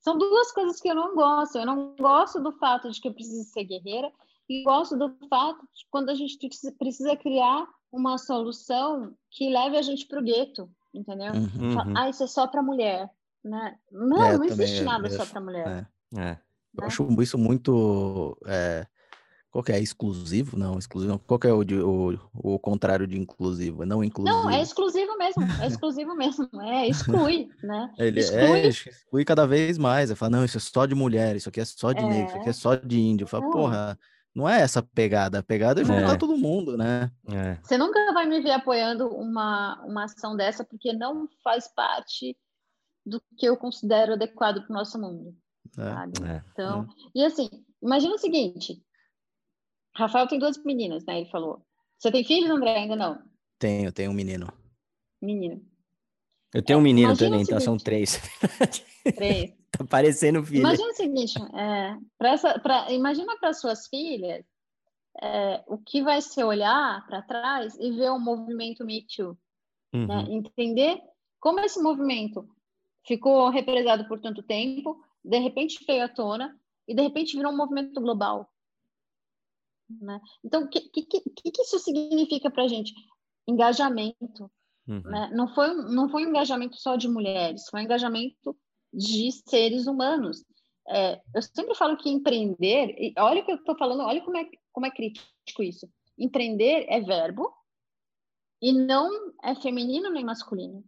[0.00, 1.58] São duas coisas que eu não gosto.
[1.58, 4.10] Eu não gosto do fato de que eu preciso ser guerreira
[4.48, 6.38] e gosto do fato de quando a gente
[6.78, 11.32] precisa criar uma solução que leve a gente para o gueto, entendeu?
[11.32, 11.96] Uhum.
[11.96, 13.08] Ah, isso é só para mulher,
[13.42, 13.78] né?
[13.90, 15.88] Não, é, não existe nada só para mulher.
[16.16, 16.20] É.
[16.20, 16.38] é.
[16.76, 16.86] Eu né?
[16.86, 18.86] acho isso muito é,
[19.54, 19.78] qual que é?
[19.78, 20.58] Exclusivo?
[20.58, 21.16] Não, exclusivo.
[21.28, 23.86] Qual que é o, de, o, o contrário de inclusivo?
[23.86, 24.36] Não inclusivo.
[24.36, 25.44] Não, é exclusivo mesmo.
[25.62, 26.48] É exclusivo mesmo.
[26.60, 27.94] É, exclui, né?
[27.96, 28.40] Ele exclui.
[28.40, 30.10] É, exclui cada vez mais.
[30.10, 32.08] Ele fala, não, isso é só de mulher, isso aqui é só de é.
[32.08, 33.28] negro, isso aqui é só de índio.
[33.28, 33.98] Fala, porra,
[34.34, 35.38] não é essa pegada.
[35.38, 36.18] A pegada é juntar é.
[36.18, 37.12] todo mundo, né?
[37.28, 37.56] É.
[37.62, 42.36] Você nunca vai me ver apoiando uma, uma ação dessa, porque não faz parte
[43.06, 45.32] do que eu considero adequado para o nosso mundo.
[45.78, 46.28] É.
[46.28, 46.42] é.
[46.50, 47.48] Então, e assim,
[47.80, 48.82] imagina o seguinte,
[49.96, 51.20] Rafael tem duas meninas, né?
[51.20, 51.64] Ele falou.
[51.98, 52.76] Você tem filhos, André?
[52.76, 53.22] Ainda não?
[53.58, 54.52] Tenho, tenho um menino.
[55.22, 55.64] Menino.
[56.52, 58.20] Eu tenho um é, menino também, então são três.
[59.16, 59.52] Três.
[59.70, 60.60] tá parecendo filho.
[60.60, 64.44] Imagina o seguinte, é, pra essa, pra, imagina para suas filhas
[65.20, 69.36] é, o que vai ser olhar para trás e ver o movimento Me Too.
[69.92, 70.00] Né?
[70.00, 70.06] Uhum.
[70.06, 70.26] Né?
[70.30, 71.00] Entender
[71.38, 72.48] como esse movimento
[73.06, 77.56] ficou represado por tanto tempo, de repente veio à tona e de repente virou um
[77.56, 78.50] movimento global.
[79.88, 80.20] Né?
[80.42, 82.92] Então, o que, que, que, isso significa para a gente?
[83.46, 84.50] Engajamento.
[84.86, 85.02] Uhum.
[85.02, 85.30] Né?
[85.34, 88.56] Não, foi, não foi um engajamento só de mulheres, foi um engajamento
[88.92, 90.44] de seres humanos.
[90.88, 94.36] É, eu sempre falo que empreender, e olha o que eu estou falando, olha como
[94.36, 95.88] é, como é crítico isso.
[96.18, 97.52] Empreender é verbo
[98.60, 100.84] e não é feminino nem masculino.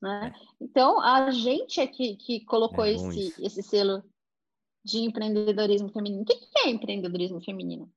[0.00, 0.32] Né?
[0.32, 0.48] É.
[0.60, 4.02] Então, a gente é que, que colocou é esse, esse selo
[4.88, 6.22] de empreendedorismo feminino.
[6.22, 7.90] O que é empreendedorismo feminino?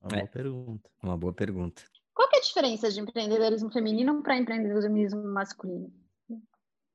[0.00, 0.26] Uma boa é.
[0.26, 0.90] pergunta.
[1.02, 1.82] Uma boa pergunta.
[2.14, 5.92] Qual é a diferença de empreendedorismo feminino para empreendedorismo masculino?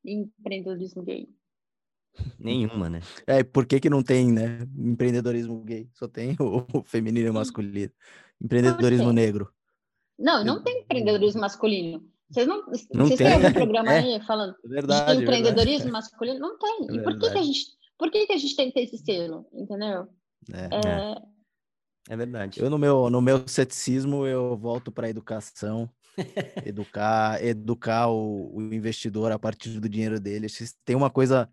[0.04, 1.30] E empreendedorismo gay?
[2.40, 3.02] Nenhuma, né?
[3.28, 4.60] É, por que, que não tem, né?
[4.78, 5.90] Empreendedorismo gay?
[5.94, 7.92] Só tem o, o feminino e o masculino.
[8.42, 9.52] Empreendedorismo negro.
[10.18, 12.04] Não, não tem empreendedorismo masculino.
[12.30, 13.28] Vocês não, não vocês tem.
[13.28, 14.00] têm algum programa é.
[14.00, 15.92] aí falando verdade, de empreendedorismo verdade.
[15.92, 16.40] masculino?
[16.40, 16.96] Não tem.
[16.96, 18.98] E por que, que a gente por que, que a gente tem que ter esse
[18.98, 20.08] selo, entendeu?
[20.54, 22.14] É, é...
[22.14, 22.60] é verdade.
[22.60, 25.90] Eu, no meu, no meu ceticismo, eu volto para a educação,
[26.66, 30.48] educar, educar o, o, investidor a partir do dinheiro dele.
[30.84, 31.50] Tem uma coisa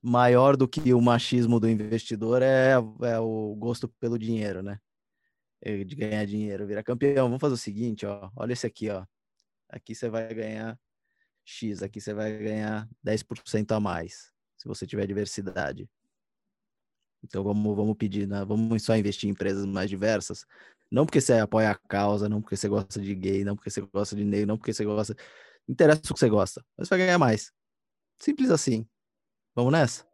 [0.00, 4.78] maior do que o machismo do investidor, é, é o gosto pelo dinheiro, né?
[5.60, 7.28] É, de ganhar dinheiro, virar campeão.
[7.28, 8.30] Vamos fazer o seguinte, ó.
[8.34, 9.04] Olha esse aqui, ó.
[9.68, 10.78] Aqui você vai ganhar
[11.44, 14.31] X, aqui você vai ganhar 10% a mais
[14.62, 15.90] se você tiver diversidade.
[17.24, 18.44] Então vamos, vamos pedir, né?
[18.44, 20.46] vamos só investir em empresas mais diversas.
[20.90, 23.80] Não porque você apoia a causa, não porque você gosta de gay, não porque você
[23.80, 25.16] gosta de negro, não porque você gosta.
[25.68, 27.52] Interessa o que você gosta, mas você vai ganhar mais.
[28.20, 28.86] Simples assim.
[29.54, 30.06] Vamos nessa?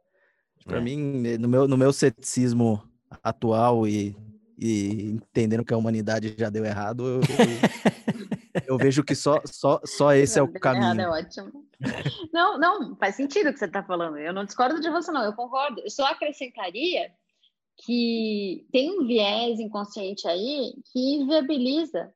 [0.65, 0.81] Para é.
[0.81, 2.83] mim, eh, no meu, no meu ceticismo
[3.23, 4.17] atual e,
[4.59, 7.21] e entendendo que a humanidade já deu errado, eu, eu,
[8.69, 11.01] eu vejo que só, só, só esse é o caminho.
[11.01, 11.67] É ótimo.
[12.33, 14.19] Não, não, faz sentido o que você está falando.
[14.19, 15.81] Eu não discordo de você, não, eu concordo.
[15.81, 17.11] Eu só acrescentaria
[17.79, 22.13] que tem um viés inconsciente aí que viabiliza.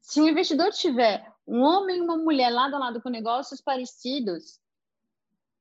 [0.00, 4.58] Se um investidor tiver um homem e uma mulher lado a lado com negócios parecidos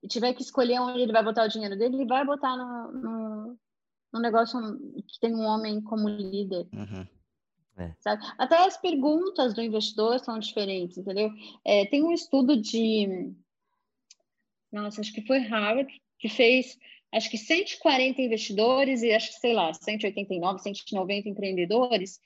[0.02, 2.92] e tiver que escolher onde ele vai botar o dinheiro dele, ele vai botar no,
[2.92, 3.60] no,
[4.14, 4.60] no negócio
[5.08, 6.68] que tem um homem como líder.
[6.74, 7.08] Uhum.
[7.78, 7.94] É.
[8.38, 11.30] Até as perguntas do investidor são diferentes, entendeu?
[11.64, 13.32] É, tem um estudo de.
[14.72, 16.78] Nossa, acho que foi Harvard, que fez
[17.14, 22.20] acho que 140 investidores e acho que, sei lá, 189, 190 empreendedores.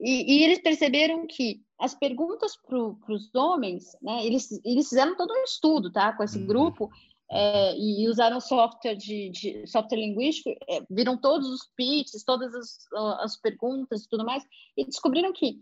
[0.00, 2.78] E, e eles perceberam que as perguntas para
[3.12, 6.46] os homens, né, eles, eles fizeram todo um estudo tá, com esse uhum.
[6.46, 6.90] grupo
[7.30, 12.78] é, e usaram software de, de software linguístico, é, viram todos os pitches, todas as,
[13.20, 14.44] as perguntas e tudo mais,
[14.76, 15.60] e descobriram que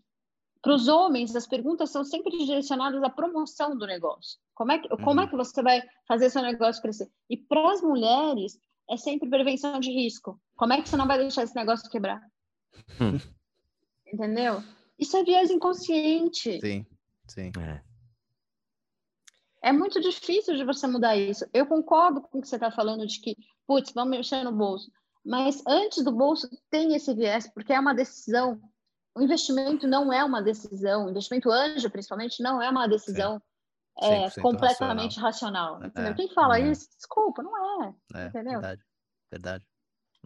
[0.63, 4.39] para os homens as perguntas são sempre direcionadas à promoção do negócio.
[4.55, 5.05] Como é que, uhum.
[5.05, 7.09] como é que você vai fazer seu negócio crescer?
[7.29, 8.59] E para as mulheres
[8.91, 10.41] é sempre prevenção de risco.
[10.57, 12.21] Como é que você não vai deixar esse negócio quebrar?
[14.13, 14.63] Entendeu?
[14.99, 16.59] Isso é viés inconsciente.
[16.61, 16.87] Sim,
[17.27, 17.53] sim.
[17.61, 17.88] É.
[19.63, 21.45] É muito difícil de você mudar isso.
[21.53, 23.37] Eu concordo com o que você está falando de que,
[23.67, 24.91] putz, vamos mexer no bolso.
[25.25, 28.61] Mas antes do bolso tem esse viés, porque é uma decisão.
[29.17, 31.07] O investimento não é uma decisão.
[31.07, 33.43] O investimento anjo, principalmente, não é uma decisão
[34.01, 35.81] é, completamente racional.
[35.81, 36.71] racional é, Quem fala é.
[36.71, 37.95] isso, desculpa, não é.
[38.15, 38.53] é entendeu?
[38.53, 38.83] Verdade.
[39.31, 39.67] Verdade.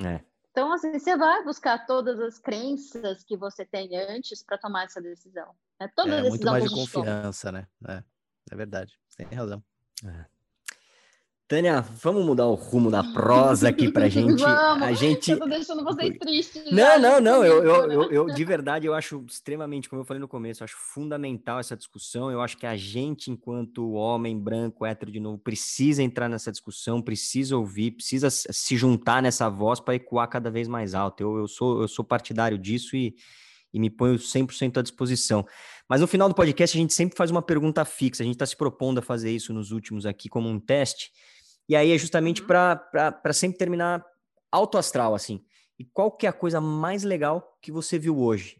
[0.04, 0.20] É.
[0.50, 5.00] Então, assim, você vai buscar todas as crenças que você tem antes para tomar essa
[5.00, 5.54] decisão.
[5.80, 7.68] É toda é, decisão muito mais de confiança, toma.
[7.80, 7.96] né?
[7.96, 8.04] É,
[8.52, 8.98] é verdade.
[9.16, 9.62] Tem razão.
[10.04, 10.32] É.
[11.52, 14.40] Tânia, vamos mudar o rumo da prosa aqui pra gente.
[14.40, 15.32] vamos, a gente.
[15.32, 16.72] Eu tô deixando vocês tristes.
[16.72, 17.44] Não, não, não.
[17.44, 20.64] Eu, eu, eu, eu, de verdade, eu acho extremamente, como eu falei no começo, eu
[20.64, 22.30] acho fundamental essa discussão.
[22.30, 27.02] Eu acho que a gente, enquanto homem branco, hétero de novo, precisa entrar nessa discussão,
[27.02, 31.22] precisa ouvir, precisa se juntar nessa voz para ecoar cada vez mais alto.
[31.22, 33.14] Eu, eu, sou, eu sou partidário disso e,
[33.74, 35.46] e me ponho 100% à disposição.
[35.92, 38.22] Mas no final do podcast, a gente sempre faz uma pergunta fixa.
[38.22, 41.12] A gente está se propondo a fazer isso nos últimos aqui como um teste.
[41.68, 42.46] E aí é justamente uhum.
[42.46, 44.02] para sempre terminar
[44.50, 45.44] alto astral, assim.
[45.78, 48.58] E qual que é a coisa mais legal que você viu hoje?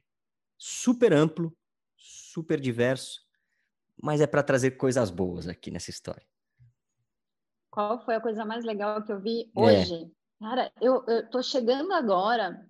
[0.59, 1.57] Super amplo,
[1.97, 3.23] super diverso,
[4.03, 6.27] mas é para trazer coisas boas aqui nessa história.
[7.71, 9.59] Qual foi a coisa mais legal que eu vi é.
[9.59, 9.95] hoje?
[10.05, 10.45] É.
[10.45, 12.63] Cara, eu, eu tô chegando agora,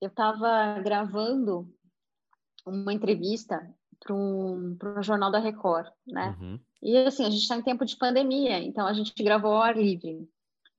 [0.00, 1.72] eu estava gravando
[2.66, 6.36] uma entrevista para um, um jornal da Record, né?
[6.40, 6.60] Uhum.
[6.82, 9.76] E assim, a gente está em tempo de pandemia, então a gente gravou ao ar
[9.76, 10.28] livre.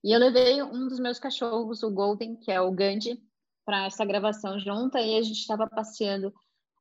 [0.02, 3.22] E eu levei um dos meus cachorros, o Golden, que é o Gandhi,
[3.64, 6.32] para essa gravação junta, e a gente estava passeando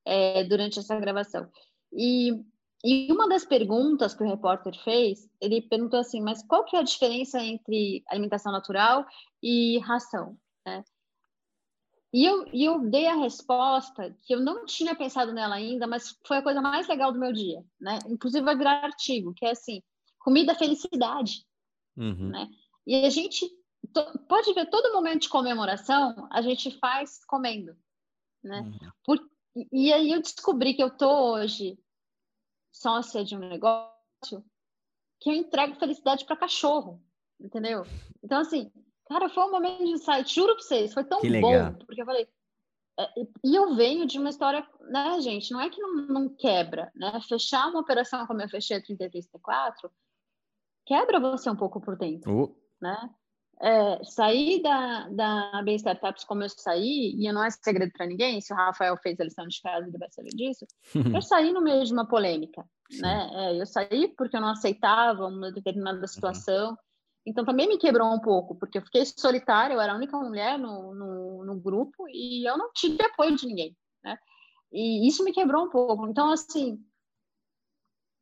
[0.06, 1.50] é, durante essa gravação.
[1.92, 2.32] E,
[2.84, 6.80] e uma das perguntas que o repórter fez, ele perguntou assim, mas qual que é
[6.80, 9.06] a diferença entre alimentação natural
[9.44, 10.38] e ração?
[10.66, 10.84] Né?
[12.12, 16.18] E eu, e eu dei a resposta que eu não tinha pensado nela ainda, mas
[16.26, 18.00] foi a coisa mais legal do meu dia, né?
[18.08, 19.84] Inclusive vai virar artigo, que é assim,
[20.18, 21.46] comida felicidade,
[21.96, 22.30] uhum.
[22.30, 22.50] né?
[22.86, 23.48] E a gente
[24.28, 27.78] pode ver todo momento de comemoração, a gente faz comendo,
[28.44, 28.62] né?
[28.62, 28.92] Uhum.
[29.04, 29.30] Por,
[29.72, 31.78] e aí eu descobri que eu tô hoje
[32.72, 34.44] sócia de um negócio
[35.20, 37.04] que eu entrego felicidade para cachorro,
[37.40, 37.84] entendeu?
[38.24, 38.72] Então assim,
[39.10, 42.28] Cara, foi um momento de insight, juro pra vocês, foi tão bom, porque eu falei.
[43.00, 43.08] É,
[43.44, 45.52] e eu venho de uma história, né, gente?
[45.52, 47.20] Não é que não, não quebra, né?
[47.28, 49.90] Fechar uma operação como eu fechei a 33T4
[50.90, 52.56] quebra você um pouco por dentro, uh.
[52.82, 53.10] né?
[53.62, 58.40] É, sair da, da Bem Startups como eu saí, e não é segredo para ninguém,
[58.40, 60.66] se o Rafael fez a lição de casa, ele vai saber disso,
[61.14, 63.02] eu saí no meio de uma polêmica, Sim.
[63.02, 63.30] né?
[63.34, 66.78] É, eu saí porque eu não aceitava uma determinada situação, uhum.
[67.26, 70.58] Então também me quebrou um pouco, porque eu fiquei solitária, eu era a única mulher
[70.58, 74.18] no, no, no grupo e eu não tive apoio de ninguém, né?
[74.72, 76.08] E isso me quebrou um pouco.
[76.08, 76.84] Então, assim,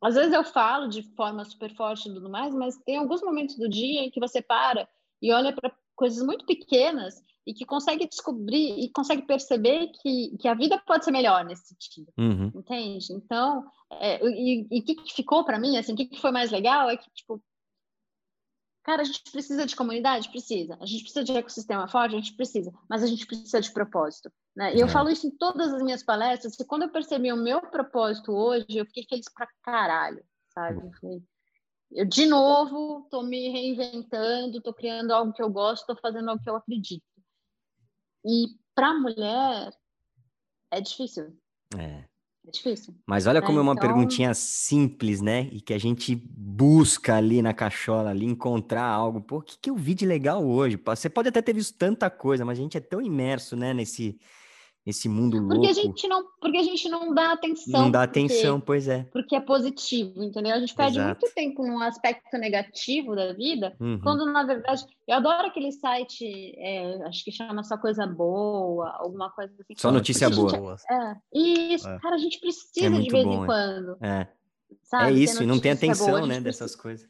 [0.01, 3.57] às vezes eu falo de forma super forte e tudo mais, mas tem alguns momentos
[3.57, 4.87] do dia em que você para
[5.21, 10.47] e olha para coisas muito pequenas e que consegue descobrir e consegue perceber que, que
[10.47, 12.51] a vida pode ser melhor nesse sentido, uhum.
[12.53, 13.13] entende?
[13.13, 16.89] Então, é, e o que, ficou para mim, assim, o que, que foi mais legal
[16.89, 17.41] é que, tipo,
[18.87, 20.29] Cara, a gente precisa de comunidade?
[20.29, 20.77] Precisa.
[20.79, 22.15] A gente precisa de ecossistema forte?
[22.15, 22.73] A gente precisa.
[22.89, 24.31] Mas a gente precisa de propósito.
[24.55, 24.75] Né?
[24.75, 24.89] E eu é.
[24.89, 28.65] falo isso em todas as minhas palestras, e quando eu percebi o meu propósito hoje,
[28.69, 30.23] eu fiquei feliz pra caralho,
[30.53, 30.89] sabe?
[31.91, 36.41] Eu, de novo, tô me reinventando, tô criando algo que eu gosto, tô fazendo algo
[36.41, 37.03] que eu acredito.
[38.25, 39.69] E para mulher,
[40.71, 41.37] é difícil.
[41.77, 42.05] É.
[42.47, 42.95] É difícil.
[43.05, 43.85] Mas olha como é, é uma então...
[43.85, 45.49] perguntinha simples, né?
[45.51, 49.19] E que a gente busca ali na cachola, ali, encontrar algo.
[49.19, 50.79] Pô, o que, que eu vi de legal hoje?
[50.83, 54.17] Você pode até ter visto tanta coisa, mas a gente é tão imerso, né, nesse,
[54.87, 55.55] esse mundo louco.
[55.55, 57.81] Porque a gente não, porque a gente não dá atenção.
[57.81, 59.03] Não dá atenção, porque, pois é.
[59.11, 60.55] Porque é positivo, entendeu?
[60.55, 61.19] A gente perde Exato.
[61.19, 63.99] muito tempo num aspecto negativo da vida, uhum.
[64.01, 66.25] quando na verdade, eu adoro aquele site,
[66.57, 69.73] é, acho que chama só coisa boa, alguma coisa assim.
[69.75, 70.77] Só notícia boa.
[70.89, 71.99] é, isso, é.
[71.99, 73.45] cara, a gente precisa é de vez bom, em é.
[73.45, 73.97] quando.
[74.01, 74.27] É.
[74.83, 77.09] Sabe, é isso, e não tem atenção, boa, né, dessas coisas.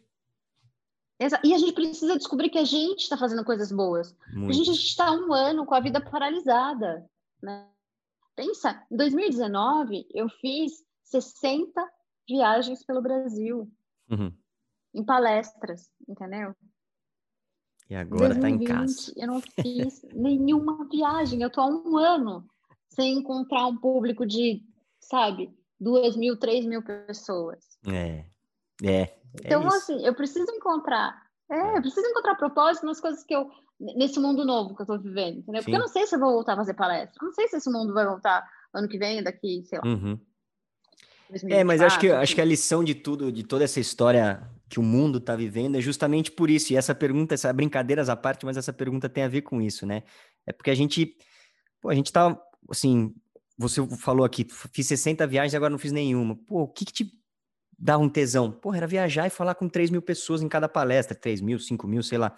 [1.43, 4.15] E a gente precisa descobrir que a gente está fazendo coisas boas.
[4.33, 4.51] Muito.
[4.51, 7.07] A gente está um ano com a vida paralisada.
[7.41, 7.69] Né?
[8.35, 11.71] Pensa, em 2019 eu fiz 60
[12.27, 13.71] viagens pelo Brasil,
[14.09, 14.33] uhum.
[14.93, 16.55] em palestras, entendeu?
[17.89, 19.13] E agora está em casa.
[19.15, 21.41] Eu não fiz nenhuma viagem.
[21.41, 22.45] Eu estou há um ano
[22.89, 24.61] sem encontrar um público de,
[24.99, 27.63] sabe, duas mil, três mil pessoas.
[27.87, 28.25] É,
[28.83, 29.01] é.
[29.01, 31.25] é então, é assim, eu preciso encontrar.
[31.49, 33.49] É, eu preciso encontrar propósito nas coisas que eu
[33.79, 35.61] nesse mundo novo que eu estou vivendo, entendeu?
[35.61, 35.65] Sim.
[35.65, 37.57] Porque eu não sei se eu vou voltar a fazer palestra, eu não sei se
[37.57, 39.87] esse mundo vai voltar ano que vem, daqui, sei lá.
[39.87, 40.19] Uhum.
[41.49, 44.79] É, mas acho que, acho que a lição de tudo, de toda essa história que
[44.79, 46.71] o mundo está vivendo é justamente por isso.
[46.71, 49.85] E essa pergunta, essa brincadeiras à parte, mas essa pergunta tem a ver com isso,
[49.85, 50.03] né?
[50.45, 51.15] É porque a gente,
[51.81, 53.13] pô, a gente tá, assim,
[53.57, 56.35] você falou aqui, fiz 60 viagens e agora não fiz nenhuma.
[56.35, 57.11] Pô, o que, que te
[57.77, 58.51] dá um tesão?
[58.51, 61.87] Pô, era viajar e falar com 3 mil pessoas em cada palestra, 3 mil, 5
[61.87, 62.35] mil, sei lá.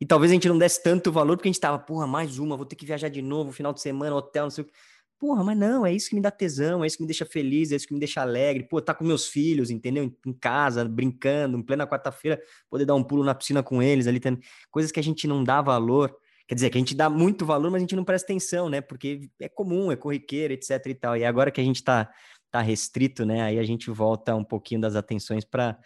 [0.00, 2.56] E talvez a gente não desse tanto valor porque a gente tava, porra, mais uma,
[2.56, 4.72] vou ter que viajar de novo, final de semana, hotel, não sei o que.
[5.20, 7.70] Porra, mas não, é isso que me dá tesão, é isso que me deixa feliz,
[7.70, 8.66] é isso que me deixa alegre.
[8.66, 10.10] Pô, tá com meus filhos, entendeu?
[10.26, 12.40] Em casa, brincando, em plena quarta-feira,
[12.70, 14.40] poder dar um pulo na piscina com eles ali, também.
[14.70, 16.16] coisas que a gente não dá valor.
[16.48, 18.80] Quer dizer, que a gente dá muito valor, mas a gente não presta atenção, né?
[18.80, 21.16] Porque é comum, é corriqueiro, etc e tal.
[21.18, 22.10] E agora que a gente tá,
[22.50, 23.42] tá restrito, né?
[23.42, 25.78] Aí a gente volta um pouquinho das atenções para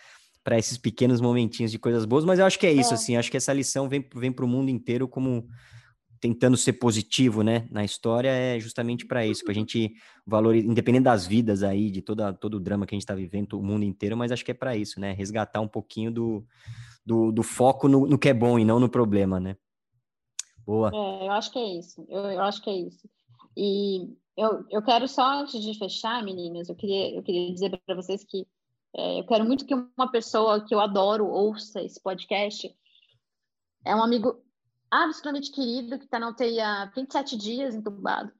[0.44, 2.94] para esses pequenos momentinhos de coisas boas, mas eu acho que é isso, é.
[2.94, 5.48] assim, acho que essa lição vem, vem para o mundo inteiro como
[6.20, 9.92] tentando ser positivo, né, na história é justamente para isso, para a gente
[10.26, 13.54] valorizar, independente das vidas aí, de toda, todo o drama que a gente está vivendo,
[13.54, 16.46] o mundo inteiro, mas acho que é para isso, né, resgatar um pouquinho do,
[17.04, 19.56] do, do foco no, no, que é bom e não no problema, né.
[20.66, 20.90] Boa.
[20.94, 23.08] É, eu acho que é isso, eu, eu acho que é isso.
[23.56, 27.94] E eu, eu quero só, antes de fechar, meninas, eu queria, eu queria dizer para
[27.94, 28.46] vocês que
[28.96, 32.72] é, eu quero muito que uma pessoa que eu adoro ouça esse podcast.
[33.84, 34.42] É um amigo
[34.90, 38.32] absolutamente querido, que está na UTI há 27 dias entubado.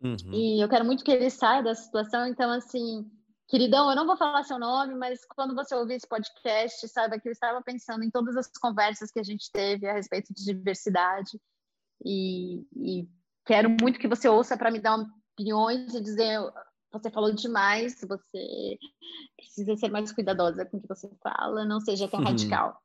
[0.00, 0.32] Uhum.
[0.32, 2.26] E eu quero muito que ele saia da situação.
[2.26, 3.10] Então, assim,
[3.48, 7.28] queridão, eu não vou falar seu nome, mas quando você ouvir esse podcast, saiba que
[7.28, 11.40] eu estava pensando em todas as conversas que a gente teve a respeito de diversidade.
[12.04, 13.08] E, e
[13.44, 15.04] quero muito que você ouça para me dar
[15.34, 16.38] opiniões e dizer
[16.98, 18.78] você falou demais, você
[19.36, 22.26] precisa ser mais cuidadosa com o que você fala, não seja tão uhum.
[22.26, 22.80] radical.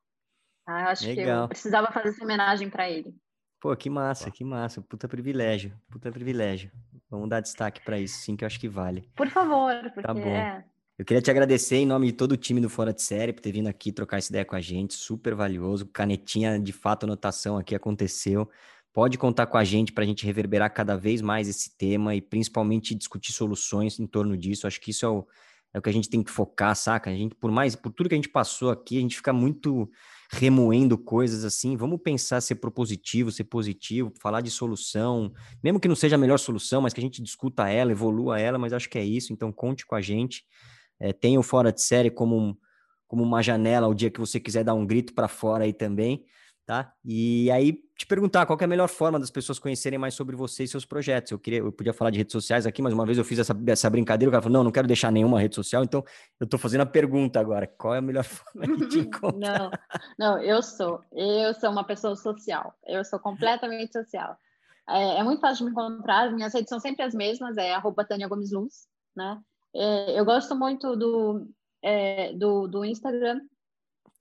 [0.66, 1.24] Ah, eu acho Legal.
[1.24, 3.14] que eu precisava fazer essa homenagem para ele.
[3.60, 4.80] Pô, que massa, que massa.
[4.82, 6.70] Puta privilégio, puta privilégio.
[7.08, 9.08] Vamos dar destaque para isso, sim, que eu acho que vale.
[9.14, 10.02] Por favor, tá porque...
[10.02, 10.20] Tá bom.
[10.20, 10.64] É...
[10.98, 13.40] Eu queria te agradecer em nome de todo o time do Fora de Série por
[13.40, 15.86] ter vindo aqui trocar essa ideia com a gente, super valioso.
[15.86, 18.48] Canetinha, de fato, anotação aqui aconteceu.
[18.92, 22.20] Pode contar com a gente para a gente reverberar cada vez mais esse tema e
[22.20, 24.66] principalmente discutir soluções em torno disso.
[24.66, 25.26] Acho que isso é o,
[25.72, 27.08] é o que a gente tem que focar, saca?
[27.08, 29.90] A gente, por mais, por tudo que a gente passou aqui, a gente fica muito
[30.30, 31.74] remoendo coisas assim.
[31.74, 35.32] Vamos pensar ser propositivo, ser positivo, falar de solução,
[35.64, 38.58] mesmo que não seja a melhor solução, mas que a gente discuta ela, evolua ela,
[38.58, 39.32] mas acho que é isso.
[39.32, 40.44] Então conte com a gente.
[41.00, 42.54] É, tenha o Fora de Série como, um,
[43.08, 46.26] como uma janela o dia que você quiser dar um grito para fora aí também
[46.66, 46.92] tá?
[47.04, 50.64] E aí te perguntar qual é a melhor forma das pessoas conhecerem mais sobre você
[50.64, 51.32] e seus projetos.
[51.32, 53.56] Eu queria, eu podia falar de redes sociais aqui, mas uma vez eu fiz essa,
[53.66, 56.04] essa brincadeira, o cara falou, não, não quero deixar nenhuma rede social, então
[56.40, 59.70] eu estou fazendo a pergunta agora, qual é a melhor forma de te encontrar?
[60.18, 64.36] não, não, eu sou, eu sou uma pessoa social, eu sou completamente social.
[64.88, 68.04] É, é muito fácil de me encontrar, minhas redes são sempre as mesmas, é arroba
[68.04, 69.40] Tânia Gomes Luz, né?
[69.74, 71.48] É, eu gosto muito do,
[71.82, 73.40] é, do, do Instagram,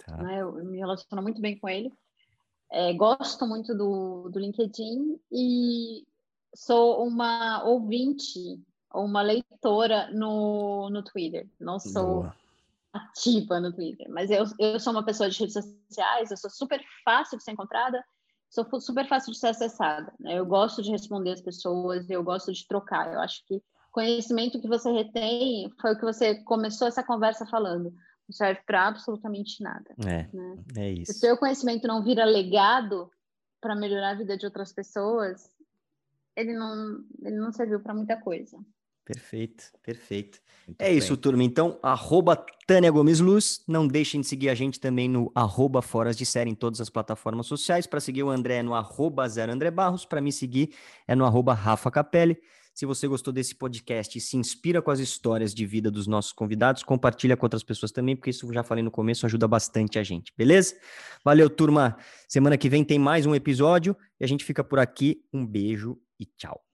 [0.05, 0.17] tá.
[0.17, 0.41] né?
[0.41, 1.91] eu me relaciono muito bem com ele.
[2.71, 6.05] É, gosto muito do, do LinkedIn e
[6.55, 8.61] sou uma ouvinte
[8.93, 11.49] ou uma leitora no, no Twitter.
[11.59, 12.35] Não sou Boa.
[12.93, 16.81] ativa no Twitter, mas eu, eu sou uma pessoa de redes sociais, eu sou super
[17.03, 18.01] fácil de ser encontrada,
[18.49, 20.13] sou super fácil de ser acessada.
[20.17, 20.39] Né?
[20.39, 23.13] Eu gosto de responder as pessoas, eu gosto de trocar.
[23.13, 23.61] Eu acho que
[23.91, 27.93] conhecimento que você retém foi o que você começou essa conversa falando
[28.31, 29.93] não serve para absolutamente nada.
[30.05, 30.63] É, né?
[30.77, 31.11] é isso.
[31.11, 33.11] Se o seu conhecimento não vira legado
[33.59, 35.51] para melhorar a vida de outras pessoas,
[36.35, 38.57] ele não, ele não serviu para muita coisa.
[39.03, 40.39] Perfeito, perfeito.
[40.65, 40.97] Muito é bem.
[40.97, 41.43] isso, turma.
[41.43, 42.35] Então, arroba
[42.65, 43.61] Tânia Gomes Luz.
[43.67, 46.89] Não deixem de seguir a gente também no arroba Foras de Série em todas as
[46.89, 47.85] plataformas sociais.
[47.85, 50.05] Para seguir o André é no arroba Zero André Barros.
[50.05, 50.73] Para me seguir
[51.07, 52.41] é no arroba Rafa Capelli.
[52.81, 56.31] Se você gostou desse podcast e se inspira com as histórias de vida dos nossos
[56.31, 60.03] convidados, compartilha com outras pessoas também, porque isso já falei no começo, ajuda bastante a
[60.03, 60.75] gente, beleza?
[61.23, 61.95] Valeu, turma.
[62.27, 65.23] Semana que vem tem mais um episódio e a gente fica por aqui.
[65.31, 66.70] Um beijo e tchau.